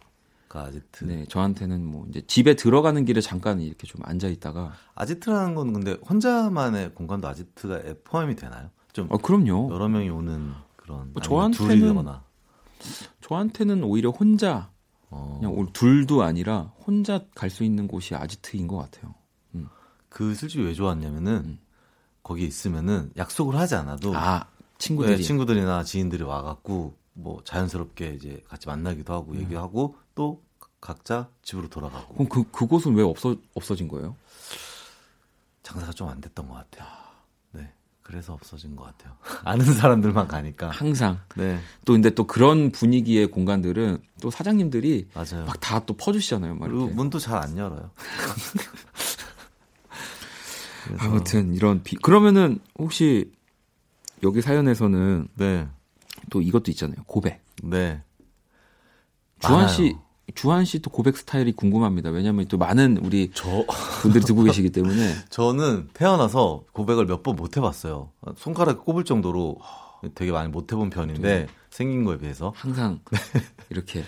[0.51, 1.05] 아지트.
[1.05, 5.93] 네, 저한테는 뭐 이제 집에 들어가는 길에 잠깐 이렇게 좀 앉아 있다가 아지트라는 건 근데
[6.09, 8.71] 혼자만의 공간도 아지트가 포함이 되나요?
[8.93, 9.69] 좀 어, 그럼요.
[9.73, 12.05] 여러 명이 오는 그런 뭐 저한테는
[13.21, 14.71] 저한테는 오히려 혼자
[15.09, 15.37] 어.
[15.41, 19.13] 그냥 둘도 아니라 혼자 갈 수 있는 곳이 아지트인 것 같아요.
[19.55, 19.67] 음.
[20.07, 21.59] 그 솔직히 왜 좋았냐면은 음.
[22.23, 24.47] 거기 있으면은 약속을 하지 않아도 아
[24.77, 29.39] 친구들이 네, 친구들이나 지인들이 와갖고 뭐 자연스럽게 이제 같이 만나기도 하고 음.
[29.41, 30.41] 얘기하고 또
[30.79, 32.13] 각자 집으로 돌아가고.
[32.13, 34.15] 그럼 그 그곳은 왜 없어 없어진 거예요?
[35.63, 36.87] 장사가 좀 안 됐던 것 같아요.
[38.09, 38.11] 네.
[38.11, 39.13] 그래서 없어진 것 같아요.
[39.45, 40.69] 아는 사람들만 가니까.
[40.71, 41.19] 항상.
[41.35, 41.59] 네.
[41.85, 45.45] 또 근데 또 그런 분위기의 공간들은 또 사장님들이 맞아요.
[45.45, 46.55] 막 다 또 퍼주시잖아요.
[46.55, 47.91] 막 그리고 문도 잘 안 열어요.
[50.99, 51.95] 아무튼 이런 비...
[51.97, 53.31] 그러면은 혹시
[54.23, 55.67] 여기 사연에서는 네.
[56.31, 56.97] 또 이것도 있잖아요.
[57.05, 57.41] 고백.
[57.63, 58.01] 네.
[59.39, 59.95] 주한 씨
[60.35, 62.09] 주한 씨도 고백 스타일이 궁금합니다.
[62.09, 63.65] 왜냐하면 또 많은 우리 저...
[64.01, 68.09] 분들이 듣고 계시기 때문에 저는 태어나서 고백을 몇 번 못 해봤어요.
[68.37, 69.57] 손가락 꼽을 정도로
[70.15, 73.19] 되게 많이 못 해본 편인데 생긴 거에 비해서 항상 네.
[73.69, 74.03] 이렇게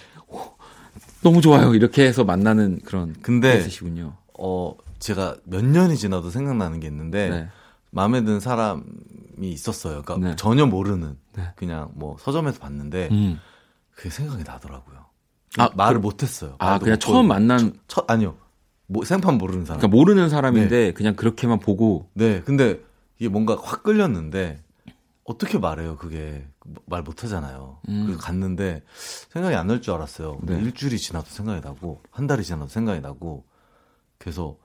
[1.22, 4.14] 너무 좋아요 이렇게 해서 만나는 그런 근데 있으시군요.
[4.40, 7.48] 어 제가 몇 년이 지나도 생각나는 게 있는데 네.
[7.92, 8.84] 마음에 든 사람이
[9.42, 10.02] 있었어요.
[10.04, 10.36] 그러니까 네.
[10.36, 11.44] 전혀 모르는 네.
[11.56, 13.40] 그냥 뭐 서점에서 봤는데 음.
[13.94, 15.01] 그게 생각이 나더라고요.
[15.58, 16.56] 아, 말을 그, 못했어요.
[16.60, 18.38] 아, 그냥 처음 만난 첫 아니요.
[18.88, 19.80] 뭐 생판 모르는 사람.
[19.80, 20.92] 그러니까 모르는 사람인데 네.
[20.94, 22.10] 그냥 그렇게만 보고.
[22.14, 22.42] 네.
[22.42, 22.80] 근데
[23.20, 24.62] 이게 뭔가 확 끌렸는데
[25.24, 25.98] 어떻게 말해요?
[25.98, 26.46] 그게
[26.86, 27.80] 말 못하잖아요.
[27.90, 28.08] 음.
[28.08, 28.84] 그 갔는데
[29.30, 30.40] 생각이 안 날 줄 알았어요.
[30.44, 30.56] 네.
[30.60, 33.46] 일주일이 지나도 생각이 나고 한 달이 지나도 생각이 나고
[34.18, 34.58] 그래서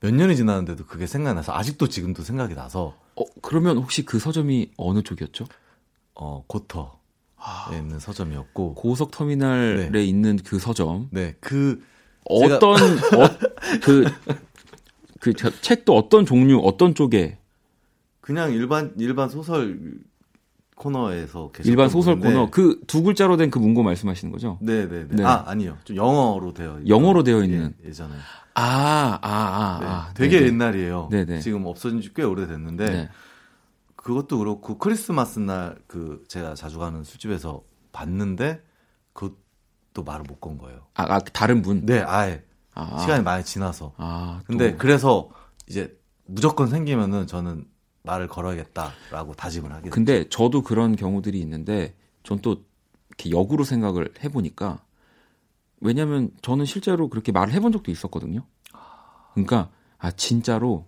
[0.00, 2.96] 몇 년이 지났는데도 그게 생각나서 아직도 지금도 생각이 나서.
[3.16, 5.44] 어 그러면 혹시 그 서점이 어느 쪽이었죠?
[6.14, 6.97] 어 고터.
[7.38, 10.04] 아, 있는 서점이었고 고속 터미널에 네.
[10.04, 11.08] 있는 그 서점.
[11.10, 11.80] 네, 그
[12.24, 13.16] 어떤 제가...
[13.24, 13.28] 어,
[13.82, 14.04] 그,
[15.20, 17.38] 그 책도 어떤 종류 어떤 쪽에
[18.20, 19.78] 그냥 일반 일반 소설
[20.74, 24.58] 코너에서 일반 소설 코너 그 두 글자로 된 그 문구 말씀하시는 거죠?
[24.60, 25.24] 네, 네, 네.
[25.24, 28.14] 아 아니요, 좀 영어로 되어 영어로 되어 있는 예, 전에
[28.54, 30.48] 아, 아, 아, 네, 아 되게 네네.
[30.52, 31.08] 옛날이에요.
[31.10, 31.40] 네네.
[31.40, 33.08] 지금 없어진 지 꽤 오래됐는데 네.
[34.08, 38.62] 그것도 그렇고 크리스마스 날 그 제가 자주 가는 술집에서 봤는데
[39.12, 40.86] 그것도 말을 못 건 거예요.
[40.94, 41.84] 아, 아 다른 분?
[41.84, 42.42] 네, 아예
[42.72, 43.92] 아, 시간이 많이 지나서.
[43.98, 45.28] 아, 근데 그래서
[45.68, 47.66] 이제 무조건 생기면은 저는
[48.02, 49.90] 말을 걸어야겠다라고 다짐을 하게.
[49.90, 50.30] 근데 됐죠.
[50.30, 52.64] 저도 그런 경우들이 있는데 전 또
[53.10, 54.82] 이렇게 역으로 생각을 해보니까
[55.80, 58.46] 왜냐면 저는 실제로 그렇게 말을 해본 적도 있었거든요.
[59.34, 60.86] 그러니까 아 진짜로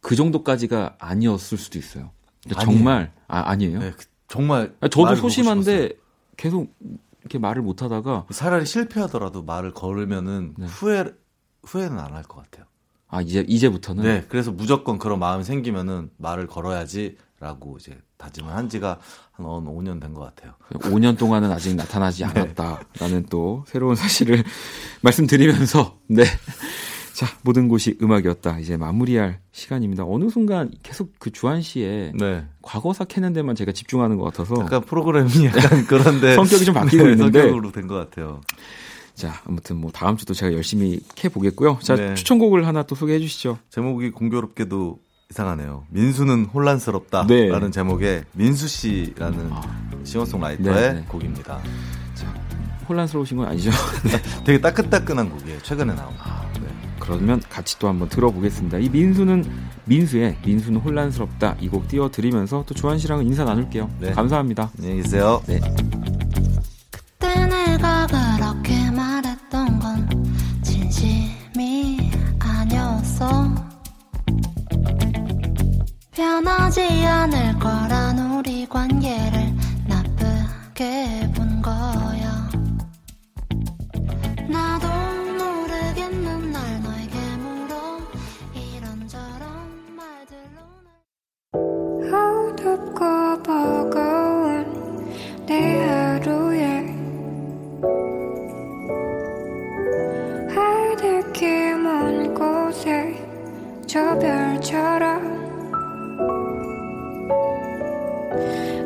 [0.00, 2.12] 그 정도까지가 아니었을 수도 있어요.
[2.60, 3.78] 정말 아 아니에요.
[3.80, 5.92] 네, 그, 정말 아, 저도 소심한데
[6.36, 6.74] 계속
[7.20, 10.66] 이렇게 말을 못 하다가 차라리 실패하더라도 말을 걸으면은 네.
[10.66, 11.04] 후회
[11.64, 12.64] 후회는 안 할 것 같아요.
[13.08, 18.98] 아 이제 이제부터는 네 그래서 무조건 그런 마음이 생기면은 말을 걸어야지라고 이제 다짐을 한 지가
[19.32, 20.54] 한 5년 된 것 같아요.
[20.70, 22.40] 5년 동안은 아직 나타나지 네.
[22.40, 23.26] 않았다라는 네.
[23.28, 24.44] 또 새로운 사실을
[25.02, 26.24] 말씀드리면서 네
[27.14, 28.58] 자, 모든 곳이 음악이었다.
[28.60, 30.04] 이제 마무리할 시간입니다.
[30.06, 32.44] 어느 순간 계속 그 주한 씨의 네.
[32.62, 37.12] 과거사 캐는 데만 제가 집중하는 것 같아서 약간 프로그램이 약간 그런데 성격이 좀 바뀌고 네,
[37.12, 38.40] 있는데 성격으로 된 것 같아요.
[39.14, 41.78] 자, 아무튼 뭐 다음 주도 제가 열심히 캐 보겠고요.
[41.82, 42.14] 자, 네.
[42.14, 43.58] 추천곡을 하나 또 소개해 주시죠.
[43.68, 44.98] 제목이 공교롭게도
[45.30, 45.84] 이상하네요.
[45.90, 47.70] 민수는 혼란스럽다라는 네.
[47.70, 49.60] 제목의 민수 씨라는 아.
[50.04, 51.04] 싱어송라이터의 네, 네.
[51.06, 51.60] 곡입니다.
[52.14, 52.34] 자,
[52.88, 53.70] 혼란스러우신 건 아니죠?
[54.04, 54.42] 네.
[54.44, 55.58] 되게 따끈따끈한 곡이에요.
[55.62, 56.14] 최근에 나온.
[56.18, 56.50] 아,
[57.00, 58.78] 그러면 같이 또 한번 들어보겠습니다.
[58.78, 59.44] 이 민수는
[59.86, 63.90] 민수의 민수는 혼란스럽다 이 곡 띄워드리면서 또 주한 씨랑은 인사 나눌게요.
[64.00, 64.12] 네.
[64.12, 64.70] 감사합니다.
[64.78, 65.40] 안녕히 계세요.
[65.46, 65.60] 네.
[66.90, 70.08] 그때 내가 그렇게 말했던 건
[70.62, 73.54] 진심이 아니었어.
[76.12, 79.54] 변하지 않을 거란 우리 관계를
[79.88, 81.19] 나쁘게
[103.92, 105.50] 저 별처럼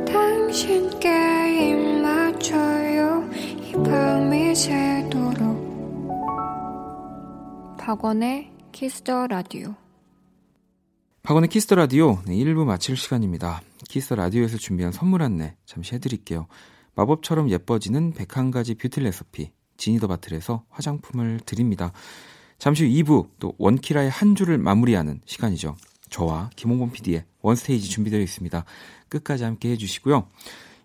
[0.07, 6.09] 당신께 입맞춰요 이 밤이 새도록
[7.79, 9.75] 박원의 키스 더 라디오
[11.23, 13.61] 박원의 키스 더 라디오 네, 1부 마칠 시간입니다.
[13.87, 16.47] 키스 더 라디오에서 준비한 선물 안내 잠시 해드릴게요.
[16.95, 21.93] 마법처럼 예뻐지는 101가지 뷰티 레시피 지니더바틀에서 화장품을 드립니다.
[22.65, 25.77] 잠시 후 2부 또 원키라의 한 주를 마무리하는 시간이죠.
[26.09, 28.65] 저와 김홍범 PD의 원스테이지 준비되어 있습니다.
[29.11, 30.27] 끝까지 함께 해주시고요.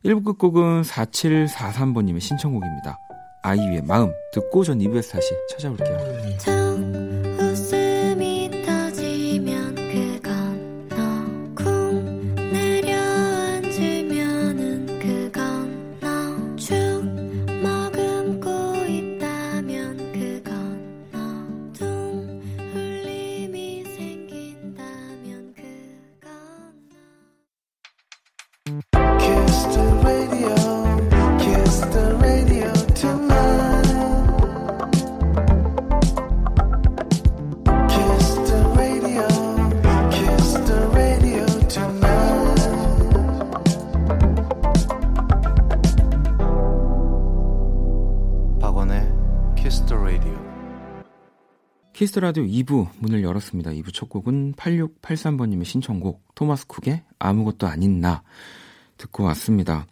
[0.04, 2.98] 1부 끝곡은 4743번님의 신청곡입니다.
[3.44, 7.29] 아이유의 마음 듣고 전 2부에서 다시 찾아올게요.
[52.00, 53.72] 키스 더 라디오 2부 문을 열었습니다.
[53.72, 58.24] 2부 첫 곡은 8683번님의 신청곡 토마스 쿡의 아무것도 아닌 나
[58.96, 59.86] 듣고 왔습니다.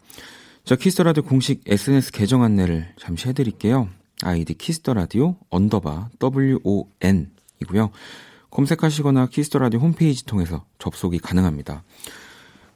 [0.64, 3.90] 자, 키스 더 라디오 공식 SNS 계정 안내를 잠시 해드릴게요.
[4.22, 7.90] 아이디 키스 더 라디오 언더바 WON 이고요.
[8.52, 11.84] 검색하시거나 키스 더 라디오 홈페이지 통해서 접속이 가능합니다.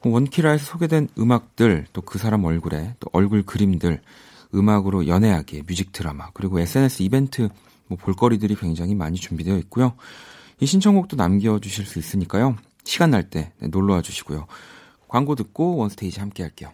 [0.03, 3.99] 원키라에서 소개된 음악들, 또 그 사람 얼굴에 또 얼굴 그림들,
[4.53, 7.49] 음악으로 연애하기, 뮤직 드라마, 그리고 SNS 이벤트
[7.93, 9.93] 뭐 볼거리들이 굉장히 많이 준비되어 있고요.
[10.59, 12.55] 이 신청곡도 남겨주실 수 있으니까요.
[12.83, 14.47] 시간 날때 네, 놀러와 주시고요.
[15.07, 16.71] 광고 듣고 원스테이지 함께 할게요.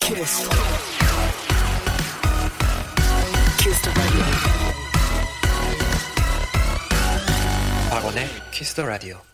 [0.00, 0.48] 키스.
[3.58, 3.82] 키스
[7.90, 9.31] 박원의 키스 더 라디오.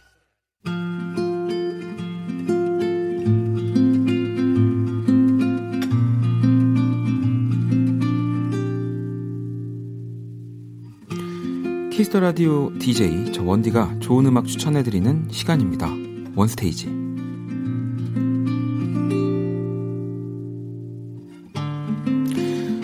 [11.98, 15.88] 키스 더 라디오 DJ 저 원디가 좋은 음악 추천해 드리는 시간입니다.
[16.36, 16.86] 원스테이지.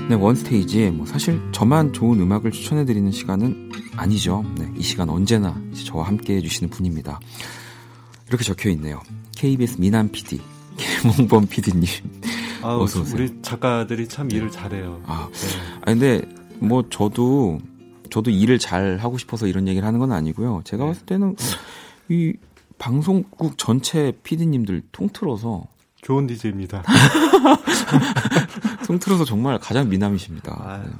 [0.09, 0.91] 네, 원스테이지.
[0.91, 4.45] 뭐 사실 저만 좋은 음악을 추천해 드리는 시간은 아니죠.
[4.59, 7.21] 네, 이 시간 언제나 저와 함께 해 주시는 분입니다.
[8.27, 9.01] 이렇게 적혀 있네요.
[9.37, 10.41] KBS 미남 PD,
[10.77, 11.87] 김홍범 PD님.
[12.63, 12.85] 아.
[13.15, 15.01] 우리 작가들이 참 일을 잘해요.
[15.07, 15.49] 아, 네.
[15.83, 16.21] 아 근데
[16.59, 17.61] 뭐 저도
[18.15, 20.63] 저도 일을 잘 하고 싶어서 이런 얘기를 하는 건 아니고요.
[20.63, 20.91] 제가 네.
[20.91, 21.35] 봤을 때는
[22.09, 22.35] 이
[22.79, 25.65] 방송국 전체 PD님들 통틀어서
[26.01, 26.85] 좋은 DJ입니다.
[28.87, 30.81] 통틀어서 정말 가장 미남이십니다.
[30.85, 30.93] 네.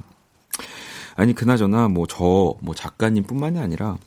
[1.15, 3.97] 아니 그나저나 뭐 저뭐 뭐 작가님뿐만이 아니라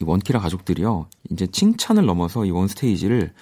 [0.00, 3.32] 이 원키라 가족들이요 이제 칭찬을 넘어서 이 원스테이지를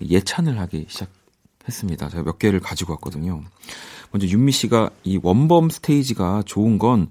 [0.00, 2.08] 예찬을 하기 시작했습니다.
[2.08, 3.44] 제가 몇 개를 가지고 왔거든요.
[4.10, 7.08] 먼저 윤미 씨가 이 원범 스테이지가 좋은 건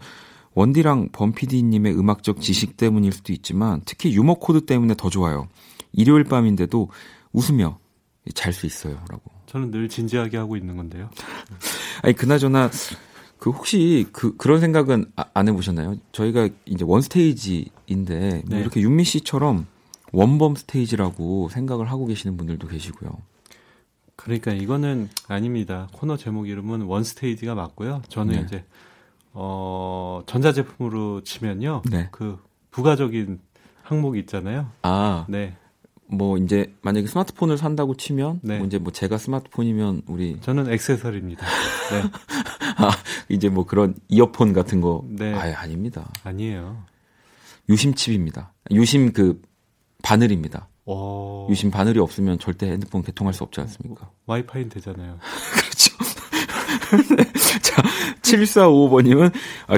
[0.54, 5.48] 원디랑 범피디님의 음악적 지식 때문일 수도 있지만 특히 유머 코드 때문에 더 좋아요.
[5.94, 6.90] 일요일 밤인데도
[7.32, 7.80] 웃으며
[8.34, 9.22] 잘 수 있어요라고.
[9.48, 11.10] 저는 늘 진지하게 하고 있는 건데요.
[12.04, 12.70] 아니 그나저나
[13.38, 15.96] 그 혹시 그 그런 생각은 아, 안 해보셨나요?
[16.12, 18.60] 저희가 이제 원 스테이지인데 네.
[18.60, 19.66] 이렇게 윤미 씨처럼
[20.12, 23.12] 원범 스테이지라고 생각을 하고 계시는 분들도 계시고요.
[24.16, 25.88] 그러니까 이거는 아닙니다.
[25.94, 28.04] 코너 제목 이름은 원 스테이지가 맞고요.
[28.10, 28.42] 저는 네.
[28.46, 28.64] 이제
[29.34, 31.84] 어, 전자제품으로 치면요.
[31.90, 32.10] 네.
[32.12, 32.40] 그
[32.72, 33.40] 부가적인
[33.84, 34.70] 항목이 있잖아요.
[34.82, 35.26] 아.
[35.30, 35.56] 네.
[36.08, 38.58] 뭐 이제 만약에 스마트폰을 산다고 치면 네.
[38.58, 41.46] 뭐 이제 뭐 제가 스마트폰이면 우리 저는 액세서리입니다.
[41.46, 42.04] 네.
[42.78, 42.92] 아,
[43.30, 45.34] 이제 뭐 그런 이어폰 같은 거 네.
[45.34, 46.10] 아, 아닙니다.
[46.24, 46.84] 아니에요.
[47.70, 48.52] 유심 칩입니다.
[48.72, 49.42] 유심 그
[50.04, 50.68] 바늘입니다.
[50.86, 51.48] 오.
[51.50, 54.12] 유심 바늘이 없으면 절대 핸드폰 개통할 수 없지 않습니까?
[54.26, 55.18] 와이파이는 되잖아요.
[55.56, 56.11] 그렇죠.
[57.16, 57.24] 네.
[57.62, 57.82] 자,
[58.22, 59.32] 7455번님은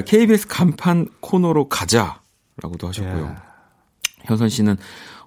[0.06, 3.24] KBS 아, 간판 코너로 가자라고도 하셨고요.
[3.24, 3.42] 야.
[4.24, 4.76] 현선 씨는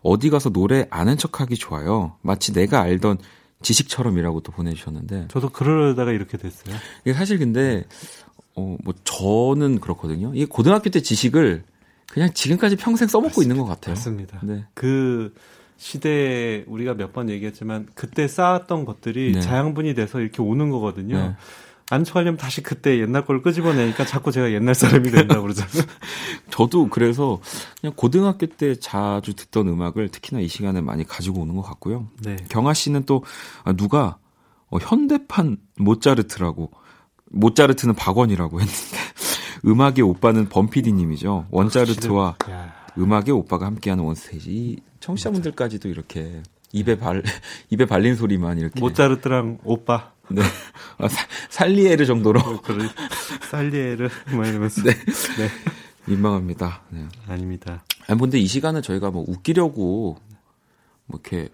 [0.02, 2.16] 어디 가서 노래 아는 척하기 좋아요.
[2.22, 3.18] 마치 내가 알던
[3.62, 5.28] 지식처럼이라고 또 보내주셨는데.
[5.30, 6.76] 저도 그러다가 이렇게 됐어요.
[7.04, 7.84] 이게 사실 근데
[8.56, 10.32] 어 뭐 저는 그렇거든요.
[10.34, 11.64] 이게 고등학교 때 지식을
[12.10, 13.44] 그냥 지금까지 평생 써먹고 맞습니다.
[13.54, 13.94] 있는 것 같아요.
[13.94, 14.40] 맞습니다.
[14.44, 14.66] 네.
[14.74, 15.34] 그
[15.78, 19.40] 시대에 우리가 몇 번 얘기했지만 그때 쌓았던 것들이 네.
[19.42, 21.16] 자양분이 돼서 이렇게 오는 거거든요.
[21.18, 21.36] 네.
[21.90, 25.84] 안척하려면 다시 그때 옛날 걸 끄집어내니까 자꾸 제가 옛날 사람이 된다고 그러잖아요.
[26.52, 27.40] 저도 그래서
[27.80, 32.10] 그냥 고등학교 때 자주 듣던 음악을 특히나 이 시간에 많이 가지고 오는 것 같고요.
[32.24, 32.36] 네.
[32.50, 33.24] 경아 씨는 또
[33.64, 34.18] 아, 누가
[34.70, 36.72] 어, 현대판 모차르트라고
[37.32, 38.98] 모차르트는 박원이라고 했는데
[39.66, 41.48] 음악의 오빠는 범피디님이죠.
[41.52, 42.36] 원자르트와
[42.98, 44.82] 음악의 오빠가 함께하는 원스테이지.
[45.08, 46.42] 청취자분들까지도 이렇게
[46.74, 47.24] 입에 발
[47.72, 50.12] 입에 발린 소리만 이렇게 모차르트랑 오빠.
[50.30, 50.42] 네.
[50.98, 52.42] 아, 사, 살리에르 정도로.
[52.42, 52.86] 어, 그래,
[53.50, 54.84] 살리에르 뭐 이러면서.
[54.84, 54.92] 네.
[54.92, 55.50] 네.
[56.06, 56.82] 민망합니다.
[56.90, 57.06] 네.
[57.28, 57.84] 아닙니다.
[58.08, 60.18] 아니 근데 이 시간은 저희가 뭐 웃기려고
[61.06, 61.50] 뭐 이렇게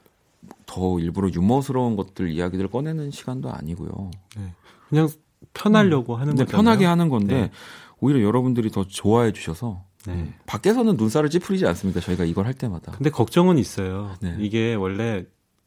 [0.66, 4.12] 더 일부러 유머스러운 것들 이야기들 꺼내는 시간도 아니고요.
[4.38, 4.54] 네.
[4.90, 5.10] 그냥
[5.54, 6.22] 편하려고 음.
[6.22, 6.52] 하는 거죠.
[6.52, 7.52] 편하게 하는 건데 네.
[8.00, 10.14] 오히려 여러분들이 더 좋아해 주셔서 네.
[10.14, 12.00] 음, 밖에서는 눈살을 찌푸리지 않습니다.
[12.02, 12.92] 저희가 이걸 할 때마다.
[12.94, 14.16] 근데 걱정은 있어요.
[14.22, 14.36] 네.
[14.40, 15.26] 이게 원래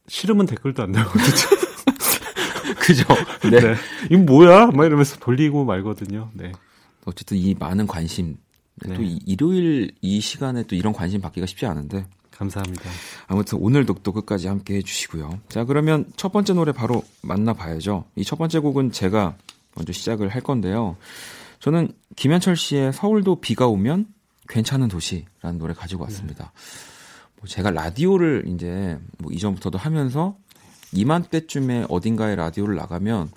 [0.09, 1.25] 싫으면 댓글도 안 나오거든요.
[2.79, 3.05] 그죠?
[3.51, 3.61] 네.
[3.61, 3.75] 네.
[4.11, 4.67] 이거 뭐야?
[4.67, 6.31] 막 이러면서 돌리고 말거든요.
[6.35, 6.53] 네.
[7.05, 8.37] 어쨌든 이 많은 관심
[8.77, 8.95] 네.
[8.95, 12.91] 또 일요일 이 시간에 또 이런 관심 받기가 쉽지 않은데 감사합니다.
[13.27, 15.41] 아무튼 오늘도 또 끝까지 함께 해주시고요.
[15.49, 18.05] 자 그러면 첫 번째 노래 바로 만나봐야죠.
[18.17, 19.37] 이 첫 번째 곡은 제가
[19.75, 20.97] 먼저 시작을 할 건데요.
[21.61, 24.07] 저는 김현철 씨의 서울도 비가 오면
[24.49, 26.53] 괜찮은 도시라는 노래 가지고 왔습니다.
[27.37, 30.37] 뭐 제가 라디오를 이제 뭐 이전부터도 하면서
[30.93, 33.31] 이맘때쯤에 어딘가에 라디오를 나가면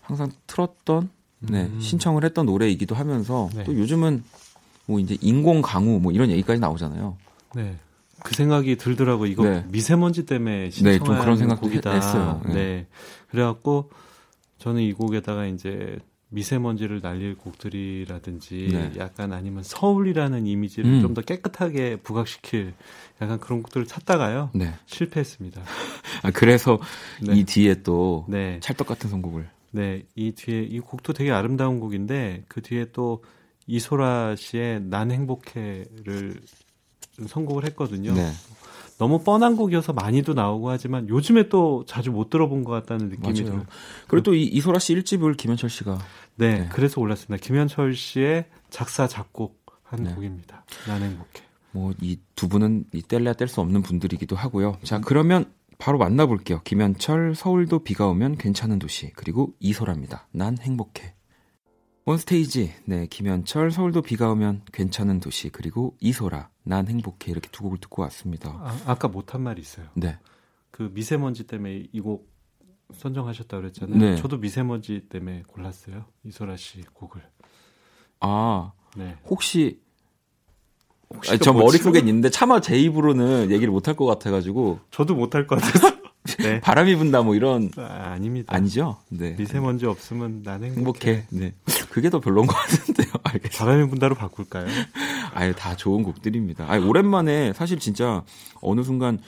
[0.00, 1.80] 항상 틀었던 네, 음.
[1.80, 3.64] 신청을 했던 노래이기도 하면서 네.
[3.64, 4.24] 또 요즘은
[4.86, 7.16] 뭐 이제 인공 강우 뭐 이런 얘기까지 나오잖아요.
[7.54, 7.76] 네.
[8.22, 9.64] 그 생각이 들더라고 이거 네.
[9.68, 11.92] 미세먼지 때문에 신청한 네, 좀 그런 생각도 곡이다.
[11.92, 12.40] 했어요.
[12.46, 12.54] 네.
[12.54, 12.86] 네.
[13.30, 13.90] 그래갖고
[14.58, 15.98] 저는 이 곡에다가 이제
[16.34, 18.92] 미세먼지를 날릴 곡들이라든지 네.
[18.98, 21.00] 약간 아니면 서울이라는 이미지를 음.
[21.00, 22.74] 좀더 깨끗하게 부각시킬
[23.22, 24.50] 약간 그런 곡들을 찾다가요.
[24.54, 24.74] 네.
[24.86, 25.62] 실패했습니다.
[26.22, 26.78] 아, 그래서
[27.22, 27.36] 네.
[27.36, 28.58] 이 뒤에 또 네.
[28.60, 29.48] 찰떡 같은 선곡을.
[29.70, 33.24] 네, 이 뒤에 이 곡도 되게 아름다운 곡인데 그 뒤에 또
[33.66, 36.40] 이소라 씨의 난 행복해를
[37.26, 38.12] 선곡을 했거든요.
[38.12, 38.30] 네.
[38.98, 43.66] 너무 뻔한 곡이어서 많이도 나오고 하지만 요즘에 또 자주 못 들어본 것 같다는 느낌이 들어요.
[44.06, 45.98] 그리고 또 이, 이소라 씨 1집을 김현철 씨가
[46.36, 47.44] 네, 네, 그래서 올랐습니다.
[47.44, 50.14] 김현철 씨의 작사 작곡한 네.
[50.14, 50.64] 곡입니다.
[50.86, 51.42] 난 행복해.
[51.72, 54.78] 뭐 이 두 분은 이 뗄래야 뗄 수 없는 분들이기도 하고요.
[54.82, 56.60] 자 그러면 바로 만나볼게요.
[56.62, 60.28] 김현철 서울도 비가 오면 괜찮은 도시 그리고 이소라입니다.
[60.32, 61.14] 난 행복해.
[62.06, 67.78] 온스테이지, 네, 김현철, 서울도 비가 오면 괜찮은 도시, 그리고 이소라, 난 행복해, 이렇게 두 곡을
[67.78, 68.50] 듣고 왔습니다.
[68.84, 69.86] 아, 까 못한 말이 있어요.
[69.94, 70.18] 네.
[70.70, 72.30] 그 미세먼지 때문에 이 곡
[72.92, 73.98] 선정하셨다고 그랬잖아요.
[73.98, 74.16] 네.
[74.16, 76.04] 저도 미세먼지 때문에 골랐어요.
[76.24, 77.22] 이소라 씨 곡을.
[78.20, 79.16] 아, 네.
[79.26, 79.80] 혹시,
[81.28, 84.80] 아니, 저 머릿속에 있는데 차마 제 입으로는 얘기를 못할 것 같아가지고.
[84.90, 85.94] 저도 못할 것 같아서.
[86.38, 86.58] 네.
[86.60, 88.96] 바람이 분다 뭐 이런 아, 닙니다 아니죠?
[89.10, 89.36] 네.
[89.36, 91.16] 미세먼지 없으면 나는 행복해.
[91.16, 91.26] 행복해.
[91.30, 91.54] 네.
[91.90, 93.12] 그게 더 별로인 것 같은데요.
[93.24, 93.58] 알겠습니다.
[93.58, 94.66] 바람이 분다로 바꿀까요?
[95.34, 96.64] 아예 다 좋은 곡들입니다.
[96.66, 98.24] 아 오랜만에 사실 진짜
[98.62, 99.18] 어느 순간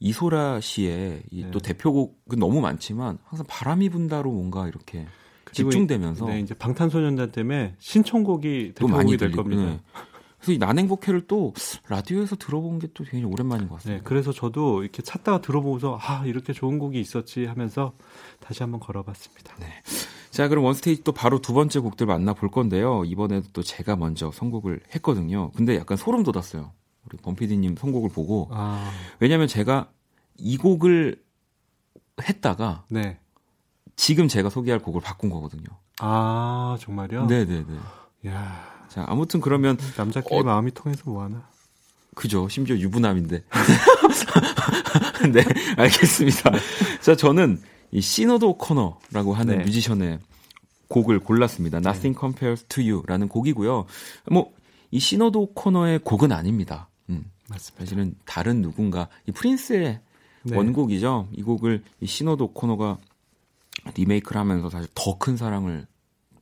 [0.00, 1.50] 이소라 씨의 네.
[1.50, 5.06] 대표곡은 너무 많지만 항상 바람이 분다로 뭔가 이렇게
[5.52, 9.64] 집중되면서 네, 이제 방탄소년단 때문에 신청곡이 대표곡이 될 겁니다.
[9.64, 9.80] 네.
[10.38, 11.54] 그래서 이 난행복해를 또
[11.88, 14.02] 라디오에서 들어본 게 또 굉장히 오랜만인 것 같습니다.
[14.02, 17.94] 네, 그래서 저도 이렇게 찾다가 들어보고서 아 이렇게 좋은 곡이 있었지 하면서
[18.40, 19.56] 다시 한번 걸어봤습니다.
[19.58, 19.66] 네.
[20.30, 23.04] 자, 그럼 원스테이지 또 바로 두 번째 곡들 만나볼 건데요.
[23.06, 25.50] 이번에도 또 제가 먼저 선곡을 했거든요.
[25.52, 26.72] 근데 약간 소름 돋았어요.
[27.22, 28.48] 범피디님 선곡을 보고.
[28.50, 28.90] 아.
[29.20, 29.90] 왜냐면 제가
[30.36, 31.22] 이 곡을
[32.20, 33.18] 했다가 네.
[33.96, 35.64] 지금 제가 소개할 곡을 바꾼 거거든요.
[36.00, 37.26] 아, 정말요?
[37.26, 37.76] 네네네.
[38.28, 41.48] 야 자, 아무튼 그러면 남자끼리 어, 마음이 통해서 뭐 하나?
[42.14, 42.48] 그죠.
[42.48, 43.44] 심지어 유부남인데.
[45.32, 45.44] 네,
[45.76, 46.50] 알겠습니다.
[47.00, 49.64] 자, 저는 이 시노도 코너라고 하는 네.
[49.64, 50.18] 뮤지션의
[50.88, 51.80] 곡을 골랐습니다.
[51.80, 51.88] 네.
[51.88, 53.86] Nothing Compares to You라는 곡이고요.
[54.30, 54.52] 뭐
[54.94, 56.88] 이 시노도 코너의 곡은 아닙니다.
[57.54, 57.84] 음, 맞습니다.
[57.84, 60.00] 사실은 다른 누군가 이 프린스의
[60.44, 60.56] 네.
[60.56, 61.28] 원곡이죠.
[61.32, 62.98] 이 곡을 이 시노도 코너가
[63.96, 65.86] 리메이크를 하면서 사실 더 큰 사랑을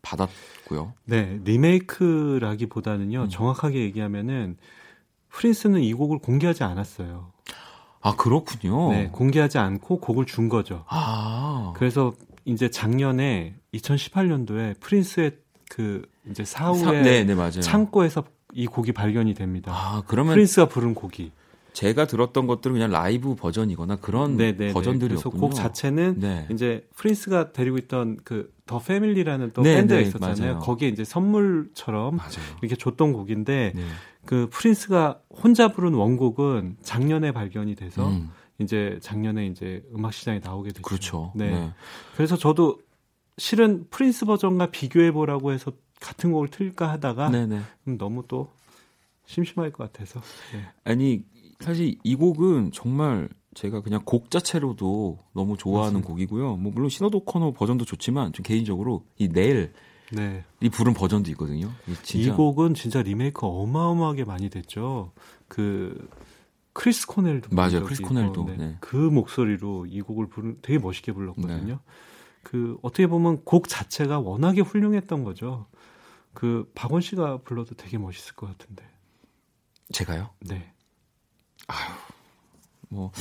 [0.03, 0.95] 받았고요.
[1.05, 3.23] 네, 리메이크라기보다는요.
[3.23, 3.29] 음.
[3.29, 4.57] 정확하게 얘기하면은
[5.29, 7.31] 프린스는 이 곡을 공개하지 않았어요.
[8.01, 8.91] 아, 그렇군요.
[8.91, 10.85] 네, 공개하지 않고 곡을 준 거죠.
[10.89, 11.73] 아.
[11.77, 12.13] 그래서
[12.45, 15.39] 이제 작년에 2018년도에 프린스의
[15.71, 19.73] 그 이제 사후에 네, 네, 창고에서 이 곡이 발견이 됩니다.
[19.75, 21.33] 아, 그러면 프린스가 부른 곡이
[21.73, 24.57] 제가 들었던 것들은 그냥 라이브 버전이거나 그런 네네네.
[24.59, 24.73] 네, 네.
[24.73, 25.31] 버전들이었군요.
[25.31, 26.47] 그래서 곡 자체는 네.
[26.51, 30.53] 이제 프린스가 데리고 있던 그 더 패밀리라는 또 네, 밴드가 네, 있었잖아요.
[30.55, 30.59] 맞아요.
[30.61, 32.31] 거기에 이제 선물처럼 맞아요.
[32.63, 33.83] 이렇게 줬던 곡인데 네.
[34.25, 38.31] 그 프린스가 혼자 부른 원곡은 작년에 발견이 돼서 음.
[38.61, 40.83] 이제 작년에 이제 음악 시장에 나오게 됐죠.
[40.83, 41.33] 그렇죠.
[41.35, 41.51] 네.
[41.51, 41.71] 네.
[42.17, 42.79] 그래서 저도
[43.37, 45.73] 실은 프린스 버전과 비교해 보라고 해서
[46.03, 47.29] 같은 곡을 틀까 하다가.
[47.89, 48.51] 음, 너무 또
[49.27, 50.21] 심심할 것 같아서.
[50.53, 50.65] 네.
[50.85, 51.25] 아니
[51.61, 56.09] 사실 이 곡은 정말 제가 그냥 곡 자체로도 너무 좋아하는 맞습니다.
[56.09, 56.57] 곡이고요.
[56.57, 59.73] 뭐 물론 시네이드 오코너 버전도 좋지만 좀 개인적으로 이 내일
[60.11, 60.45] 네.
[60.61, 61.71] 이 부른 버전도 있거든요.
[62.15, 65.13] 이 곡은 진짜 리메이크 어마어마하게 많이 됐죠.
[65.49, 66.09] 그
[66.73, 67.85] 크리스 코넬도 맞아요.
[67.85, 68.57] 크리스 코넬도 네.
[68.57, 68.77] 네.
[68.81, 71.75] 그 목소리로 이 곡을 부른 되게 멋있게 불렀거든요.
[71.75, 71.79] 네.
[72.43, 75.67] 그 어떻게 보면 곡 자체가 워낙에 훌륭했던 거죠.
[76.35, 78.85] 그 박원 씨가 불러도 되게 멋있을 것 같은데.
[79.93, 80.31] 제가요?
[80.41, 80.73] 네.
[81.69, 81.95] 아유,
[82.89, 83.13] 뭐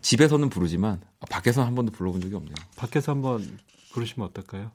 [0.00, 2.54] 집에서는 부르지만 밖에서 한 번도 불러본 적이 없네요.
[2.76, 3.58] 밖에서 한번
[3.92, 4.70] 부르시면 어떨까요?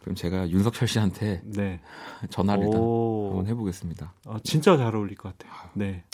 [0.00, 1.80] 그럼 제가 윤석철 씨한테 네.
[2.30, 4.14] 전화를 일단 한번 해보겠습니다.
[4.26, 5.70] 아, 진짜 잘 어울릴 것 같아요.
[5.74, 6.04] 네.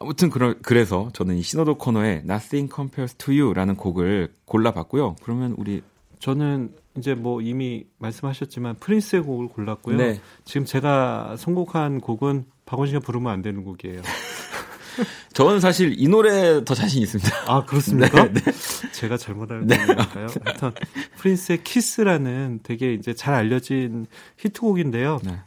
[0.00, 5.16] 아무튼 그러, 그래서 저는 이 시노도 코너에 Nothing Compares to You라는 곡을 골라봤고요.
[5.22, 5.82] 그러면 우리
[6.20, 9.96] 저는 이제 뭐 이미 말씀하셨지만 프린스의 곡을 골랐고요.
[9.96, 10.20] 네.
[10.44, 14.02] 지금 제가 선곡한 곡은 박원 씨가 부르면 안 되는 곡이에요.
[15.32, 17.30] 저는 사실 이 노래 더 자신 있습니다.
[17.46, 18.24] 아 그렇습니까?
[18.30, 18.52] 네, 네.
[18.92, 19.94] 제가 잘못 알고 있는 네.
[19.94, 20.26] 걸까요?
[20.44, 20.72] 하여튼
[21.16, 24.06] 프린스의 키스라는 되게 이제 잘 알려진
[24.36, 25.20] 히트곡인데요.
[25.24, 25.38] 네.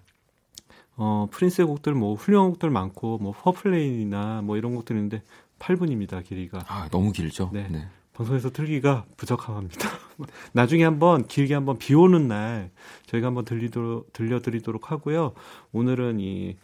[0.95, 5.21] 어 프린스의 곡들 뭐 훌륭한 곡들 많고 뭐 Purple Rain이나 뭐 이런 곡들 있는데
[5.59, 6.63] 8분입니다 길이가.
[6.67, 7.51] 아 너무 길죠.
[7.53, 7.67] 네.
[8.13, 8.17] 네.
[8.17, 9.89] 방송에서 틀기가 부적합합니다.
[10.53, 12.71] 나중에 한번 길게 한번 비 오는 날
[13.07, 15.33] 저희가 한번 들리도록 들려드리도록 하고요.
[15.71, 16.57] 오늘은 이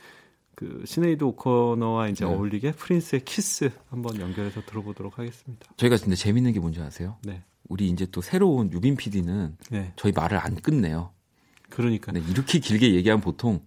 [0.59, 2.31] 그 시네이드 오코너와 이제 네.
[2.33, 5.65] 어울리게 프린스의 키스 한번 연결해서 들어보도록 하겠습니다.
[5.77, 7.15] 저희가 근데 재밌는 게 뭔지 아세요?
[7.23, 7.41] 네.
[7.69, 9.93] 우리 이제 또 새로운 유빈 PD는 네.
[9.95, 11.13] 저희 말을 안 끝내요.
[11.69, 13.63] 그러니까 네, 이렇게 길게 얘기하면 보통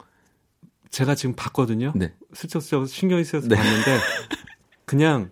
[0.90, 1.94] 제가 지금 봤거든요.
[1.96, 2.12] 네.
[2.34, 3.56] 슬쩍슬쩍 신경이 쓰여서 네.
[3.56, 3.98] 봤는데
[4.84, 5.30] 그냥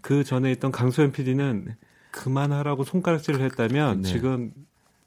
[0.00, 1.76] 그 전에 있던 강소연 PD는
[2.16, 4.08] 그만하라고 손가락질을 했다면 네.
[4.08, 4.52] 지금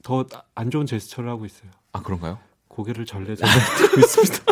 [0.03, 1.69] 더 안 좋은 제스처를 하고 있어요.
[1.91, 2.37] 아 그런가요?
[2.67, 4.45] 고개를 절레절레 들고 있습니다.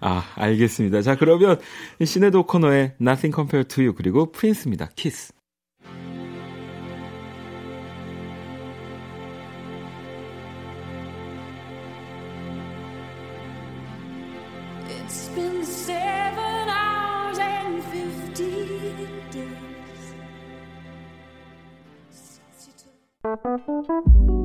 [0.00, 1.02] 아 알겠습니다.
[1.02, 1.58] 자 그러면
[2.04, 4.90] 시네도 코너의 Nothing Compared to You 그리고 프린스입니다.
[4.94, 5.32] 키스.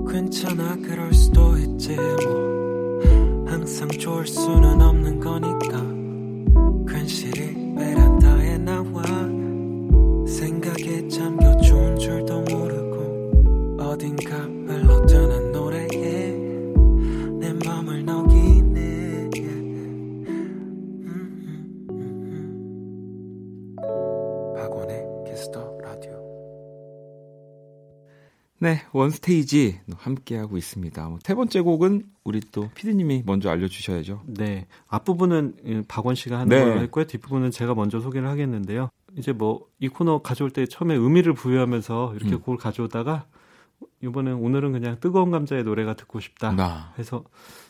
[0.09, 2.99] 괜찮아 그럴 수도 있지 뭐.
[3.47, 6.91] 항상 좋을 수는 없는 거니까.
[6.91, 9.03] 괜시리 베란다에 나와.
[10.27, 14.60] 생각에 잠겨 좋은 줄도 모르고 어딘가
[28.61, 31.09] 네, 원스테이지 함께하고 있습니다.
[31.09, 34.21] 뭐, 세 번째 곡은 우리 또 피디님이 먼저 알려주셔야죠.
[34.27, 36.63] 네, 앞부분은 박원 씨가 하는 네.
[36.63, 37.05] 걸로 했고요.
[37.05, 38.89] 뒷부분은 제가 먼저 소개를 하겠는데요.
[39.17, 42.41] 이제 뭐 이 코너 가져올 때 처음에 의미를 부여하면서 이렇게 음.
[42.41, 43.25] 곡을 가져오다가
[44.03, 46.93] 이번엔 오늘은 그냥 뜨거운 감자의 노래가 듣고 싶다 아.
[46.99, 47.23] 해서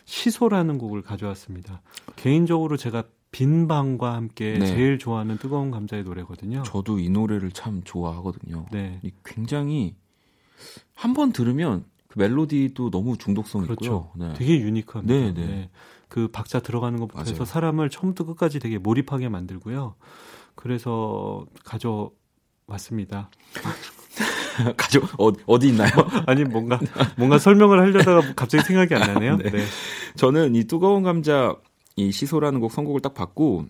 [0.04, 1.82] 시소라는 곡을 가져왔습니다.
[2.18, 4.66] 개인적으로 제가 빈 방과 함께 네.
[4.66, 6.64] 제일 좋아하는 뜨거운 감자의 노래거든요.
[6.64, 8.66] 저도 이 노래를 참 좋아하거든요.
[8.74, 9.00] 네.
[9.24, 9.96] 굉장히
[10.96, 13.84] 한 번 들으면 그 멜로디도 너무 중독성 그렇죠.
[13.86, 14.12] 있고요.
[14.28, 14.34] 네.
[14.36, 15.14] 되게 유니크합니다.
[15.14, 15.48] 네, 네.
[15.48, 15.70] 네.
[16.10, 17.32] 그 박자 들어가는 것부터 맞아요.
[17.32, 19.96] 해서 사람을 처음부터 끝까지 되게 몰입하게 만들고요.
[20.56, 23.30] 그래서 가져왔습니다.
[24.78, 25.90] 가져 어, 어디 있나요?
[26.28, 26.80] 아니 뭔가
[27.18, 29.38] 뭔가 설명을 하려다가 갑자기 생각이 안 나네요.
[29.38, 29.50] 네.
[29.50, 29.64] 네.
[30.18, 31.56] 저는 이 뜨거운 감자
[31.96, 33.66] 이 시소라는 곡 선곡을 딱 받고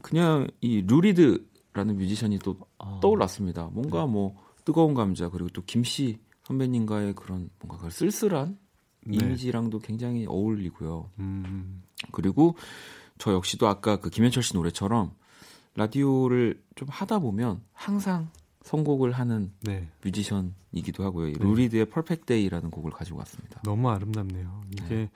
[0.00, 2.98] 그냥 이 루 리드라는 뮤지션이 또 아.
[3.02, 3.68] 떠올랐습니다.
[3.72, 4.06] 뭔가 네.
[4.06, 4.34] 뭐
[4.64, 8.58] 뜨거운 감자 그리고 또 김C 선배님과의 그런 뭔가 그 쓸쓸한
[9.04, 9.16] 네.
[9.16, 11.10] 이미지랑도 굉장히 어울리고요.
[11.18, 11.82] 음.
[12.12, 12.56] 그리고
[13.18, 15.12] 저 역시도 아까 그 김현철 씨 노래처럼
[15.74, 18.30] 라디오를 좀 하다 보면 항상
[18.62, 19.88] 선곡을 하는 네.
[20.04, 21.32] 뮤지션이기도 하고요.
[21.32, 21.38] 네.
[21.38, 23.60] 루 리드의 Perfect Day라는 곡을 가지고 왔습니다.
[23.64, 24.62] 너무 아름답네요.
[24.72, 25.10] 이게 네.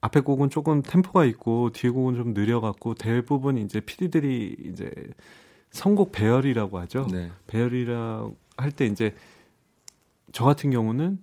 [0.00, 4.90] 앞에 곡은 조금 템포가 있고 뒤에 곡은 좀 느려갖고 대부분 이제 피디들이 이제
[5.70, 7.06] 선곡 배열이라고 하죠.
[7.10, 7.30] 네.
[7.46, 8.30] 배열이라
[8.60, 9.14] 할 때 이제
[10.32, 11.18] 저 같은 경우는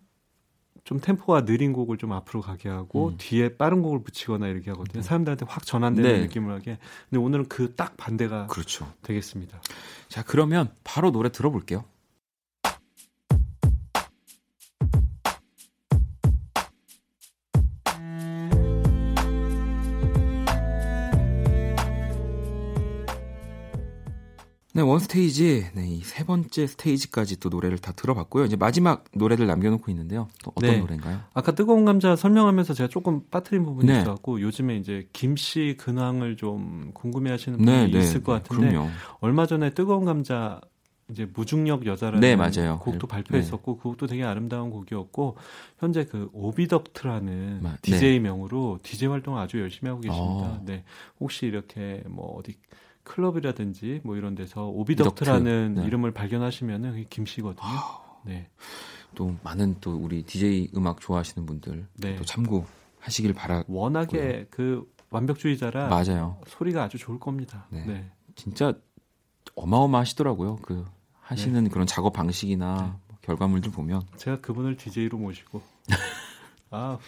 [0.84, 3.16] 좀 템포가 느린 곡을 좀 앞으로 가게 하고 음.
[3.18, 5.00] 뒤에 빠른 곡을 붙이거나 이렇게 하거든요.
[5.00, 5.04] 음.
[5.04, 6.20] 사람들한테 확 전환되는 네.
[6.22, 6.78] 느낌을 하게.
[7.10, 8.92] 근데 오늘은 그 딱 반대가 그렇죠.
[9.02, 9.60] 되겠습니다.
[10.08, 11.84] 자, 그러면 바로 노래 들어볼게요.
[24.78, 28.46] 네, 원 스테이지, 네, 이 세 번째 스테이지까지 또 노래를 다 들어봤고요.
[28.46, 30.28] 이제 마지막 노래를 남겨놓고 있는데요.
[30.44, 30.78] 또 어떤 네.
[30.80, 31.20] 노래인가요?
[31.34, 34.00] 아까 뜨거운 감자 설명하면서 제가 조금 빠뜨린 부분이 네.
[34.02, 38.90] 있어갖고 요즘에 이제 김C 근황을 좀 궁금해하시는 분이 네, 네 있을 것 같은데 그럼요.
[39.20, 40.62] 얼마 전에 뜨거운 감자
[41.10, 42.78] 이제 무중력 여자라는 네, 맞아요.
[42.80, 43.08] 곡도 네.
[43.08, 43.78] 발표했었고 네.
[43.78, 45.38] 그 곡도 되게 아름다운 곡이었고
[45.80, 50.26] 현재 그 오비덕트라는 마, DJ 명으로 DJ 활동을 아주 열심히 하고 계십니다.
[50.48, 50.62] 어.
[50.66, 50.84] 네.
[51.20, 52.56] 혹시 이렇게 뭐 어디
[53.08, 55.86] 클럽이라든지 뭐 이런 데서 오비덕트라는 네.
[55.86, 57.68] 이름을 발견하시면은 김씨거든요.
[58.26, 58.50] 네.
[59.16, 62.16] 또 많은 또 우리 DJ 음악 좋아하시는 분들 네.
[62.18, 63.64] 또 참고하시길 바라.
[63.68, 66.40] 워낙에 그 완벽주의자라 맞아요.
[66.48, 67.66] 소리가 아주 좋을 겁니다.
[67.70, 67.86] 네.
[67.86, 68.12] 네.
[68.36, 68.74] 진짜
[69.56, 70.58] 어마어마하시더라고요.
[70.58, 70.86] 그
[71.22, 71.70] 하시는 네.
[71.70, 73.16] 그런 작업 방식이나 네.
[73.22, 75.62] 결과물들 보면 제가 그분을 DJ로 모시고
[76.70, 77.00] 아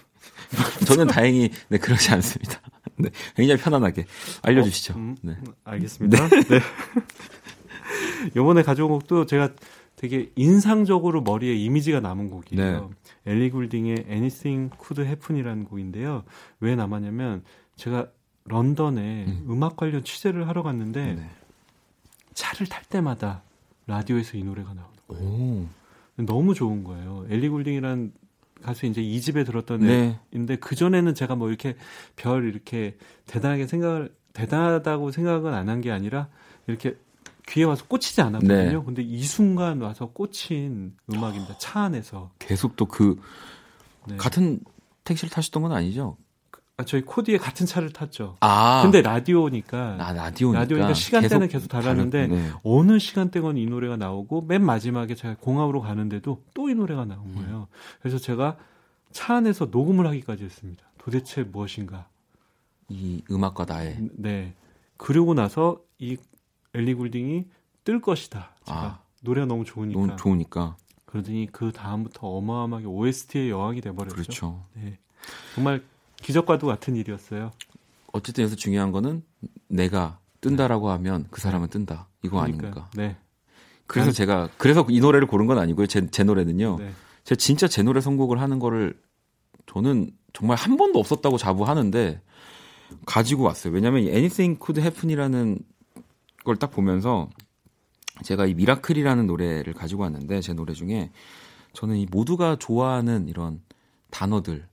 [0.88, 2.62] 저는 다행히 네 그러지 않습니다.
[3.00, 4.06] 네 굉장히 편안하게
[4.42, 4.94] 알려주시죠.
[4.94, 6.30] 어, 음, 네 알겠습니다.
[6.30, 6.42] 네.
[6.42, 6.60] 네.
[8.36, 9.50] 이번에 가져온 곡도 제가
[9.96, 12.90] 되게 인상적으로 머리에 이미지가 남은 곡이에요.
[13.26, 13.32] 네.
[13.32, 16.24] 엘리 굴딩의 Anything Could Happen이라는 곡인데요.
[16.60, 17.44] 왜 남았냐면
[17.76, 18.08] 제가
[18.46, 19.64] 런던에 음.
[19.64, 21.30] 악 관련 취재를 하러 갔는데 네.
[22.34, 23.44] 차를 탈 때마다
[23.88, 25.24] 라디오에서 이 노래가 나오는 거예요.
[25.24, 25.68] 오.
[26.16, 27.26] 너무 좋은 거예요.
[27.30, 28.12] 엘리 굴딩이란
[28.62, 30.20] 가수 이제 이 집에 들었던 네.
[30.34, 31.76] 애인데 그 전에는 제가 뭐 이렇게
[32.16, 36.28] 별 이렇게 대단하게 생각을 대단하다고 생각은 안 한 게 아니라
[36.68, 36.98] 이렇게
[37.48, 38.80] 귀에 와서 꽂히지 않았거든요.
[38.80, 38.86] 네.
[38.86, 41.58] 근데 이 순간 와서 꽂힌 음악입니다.
[41.58, 43.20] 차 안에서 계속 또그
[44.08, 44.18] 네.
[44.18, 44.60] 같은
[45.04, 46.18] 택시를 타셨던 건 아니죠?
[46.80, 48.38] 아, 저희 코디에 같은 차를 탔죠.
[48.40, 48.80] 아.
[48.84, 49.98] 근데 라디오니까.
[50.00, 50.62] 아, 라디오니까.
[50.62, 52.52] 라디오니까 시간대는 계속, 계속 다르는데, 네.
[52.64, 57.68] 어느 시간대건 이 노래가 나오고, 맨 마지막에 제가 공항으로 가는데도 또 이 노래가 나온 거예요.
[57.70, 57.76] 음.
[58.00, 58.56] 그래서 제가
[59.12, 60.86] 차 안에서 녹음을 하기까지 했습니다.
[61.00, 62.08] 도대체 무엇인가.
[62.88, 63.98] 이 음악과 나의.
[64.14, 64.54] 네.
[64.96, 66.16] 그러고 나서 이
[66.76, 67.46] 엘리 굴딩이
[67.84, 68.52] 뜰 것이다.
[68.64, 69.00] 제가 아.
[69.22, 70.00] 노래가 너무 좋으니까.
[70.00, 70.78] 너무 좋으니까.
[71.06, 74.16] 그러더니 그 다음부터 어마어마하게 OST의 여왕이 돼버렸죠.
[74.16, 74.64] 그렇죠.
[74.76, 74.98] 네.
[75.56, 75.84] 정말
[76.22, 77.52] 기적과도 같은 일이었어요.
[78.12, 79.24] 어쨌든 여기서 중요한 거는
[79.68, 82.08] 내가 뜬다라고 하면 그 사람은 뜬다.
[82.24, 82.90] 이거 그러니까, 아닙니까?
[82.96, 83.18] 네.
[83.88, 85.88] 그래서 제가 그래서 이 노래를 고른 건 아니고요.
[85.88, 86.78] 제, 제 노래는요.
[86.80, 86.92] 네.
[87.24, 89.00] 제가 진짜 제 노래 선곡을 하는 거를
[89.66, 92.22] 저는 정말 한 번도 없었다고 자부하는데
[93.06, 93.74] 가지고 왔어요.
[93.74, 95.60] 왜냐하면 Anything Could Happen이라는
[96.44, 97.30] 걸 딱 보면서
[98.24, 101.12] 제가 이 미라클이라는 노래를 가지고 왔는데 제 노래 중에
[101.74, 103.62] 저는 이 모두가 좋아하는 이런
[104.12, 104.68] 단어들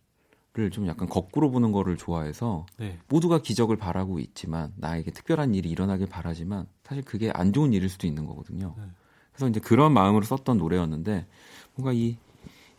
[0.71, 2.99] 좀 약간 거꾸로 보는 거를 좋아해서 네.
[3.09, 8.07] 모두가 기적을 바라고 있지만 나에게 특별한 일이 일어나길 바라지만 사실 그게 안 좋은 일일 수도
[8.07, 8.75] 있는 거거든요.
[8.79, 8.85] 네.
[9.33, 11.27] 그래서 이제 그런 마음으로 썼던 노래였는데
[11.75, 12.17] 뭔가 이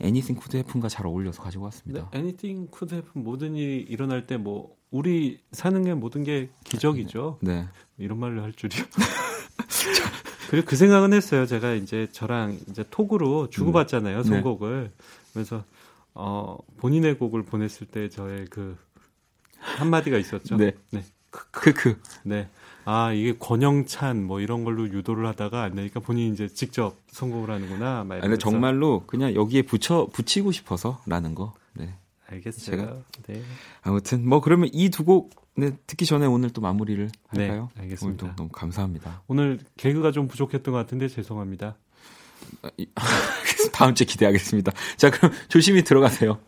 [0.01, 2.09] Anything Could Happen과 잘 어울려서 가지고 왔습니다.
[2.11, 7.39] 네, Anything Could Happen 모든 일이 일어날 때 뭐 우리 사는 게 모든 게 기적이죠.
[7.41, 7.67] 네.
[7.97, 8.83] 이런 말을 할 줄이요.
[10.49, 11.45] 그리고 그 생각은 했어요.
[11.45, 14.19] 제가 이제 저랑 이제 톡으로 주고받잖아요.
[14.19, 14.23] 음.
[14.23, 14.91] 선곡을.
[15.33, 15.63] 그래서
[16.19, 18.75] 어, 본인의 곡을 보냈을 때 저의 그
[19.59, 20.57] 한마디가 있었죠.
[20.57, 20.73] 네.
[20.91, 21.03] 네.
[21.29, 21.99] 크크.
[22.23, 22.49] 네.
[22.85, 28.03] 아, 이게 권영찬 뭐 이런 걸로 유도를 하다가 안 되니까 본인이 이제 직접 성공을 하는구나.
[28.03, 31.53] 막 아니, 정말로 그냥 여기에 붙여, 붙이고 싶어서라는 거.
[31.73, 31.93] 네.
[32.27, 32.77] 알겠어요.
[32.77, 32.97] 제가
[33.27, 33.41] 네.
[33.83, 37.69] 아무튼 뭐 그러면 이 두 곡 네, 듣기 전에 오늘 또 마무리를 네, 할까요?
[37.75, 38.25] 네, 알겠습니다.
[38.25, 39.21] 오늘도 너무 감사합니다.
[39.27, 41.75] 오늘 개그가 좀 부족했던 것 같은데 죄송합니다.
[43.73, 44.71] 다음 주에 기대하겠습니다.
[44.97, 46.39] 자, 그럼 조심히 들어가세요.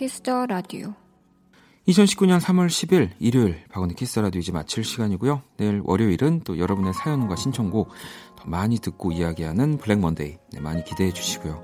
[0.00, 0.94] 키스 더 라디오
[1.86, 5.42] 2019년 3월 10일 일요일 박원의 키스 라디오 이제 마칠 시간이고요.
[5.58, 7.90] 내일 월요일은 또 여러분의 사연과 신청곡
[8.34, 11.60] 더 많이 듣고 이야기하는 블랙 먼데이 네, 많이 기대해 주시고요.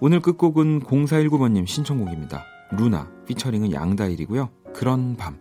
[0.00, 2.44] 오늘 끝곡은 0419번님 신청곡입니다.
[2.72, 4.50] 루나 피처링은 양다일이고요.
[4.74, 5.38] 그런 밤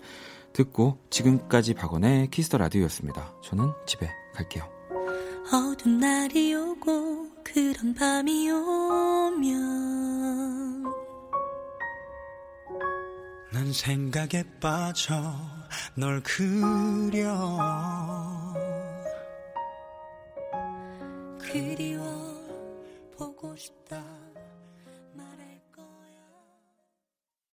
[0.53, 3.33] 듣고 지금까지 박원의 키스 더 라디오였습니다.
[3.41, 4.63] 저는 집에 갈게요.
[5.51, 9.97] 어두운 날이 오고 그런 밤이 오면
[13.58, 15.34] 난 생각에 빠져
[15.95, 17.58] 널 그려.
[21.39, 22.03] 그리워
[23.18, 24.26] 보고 싶다.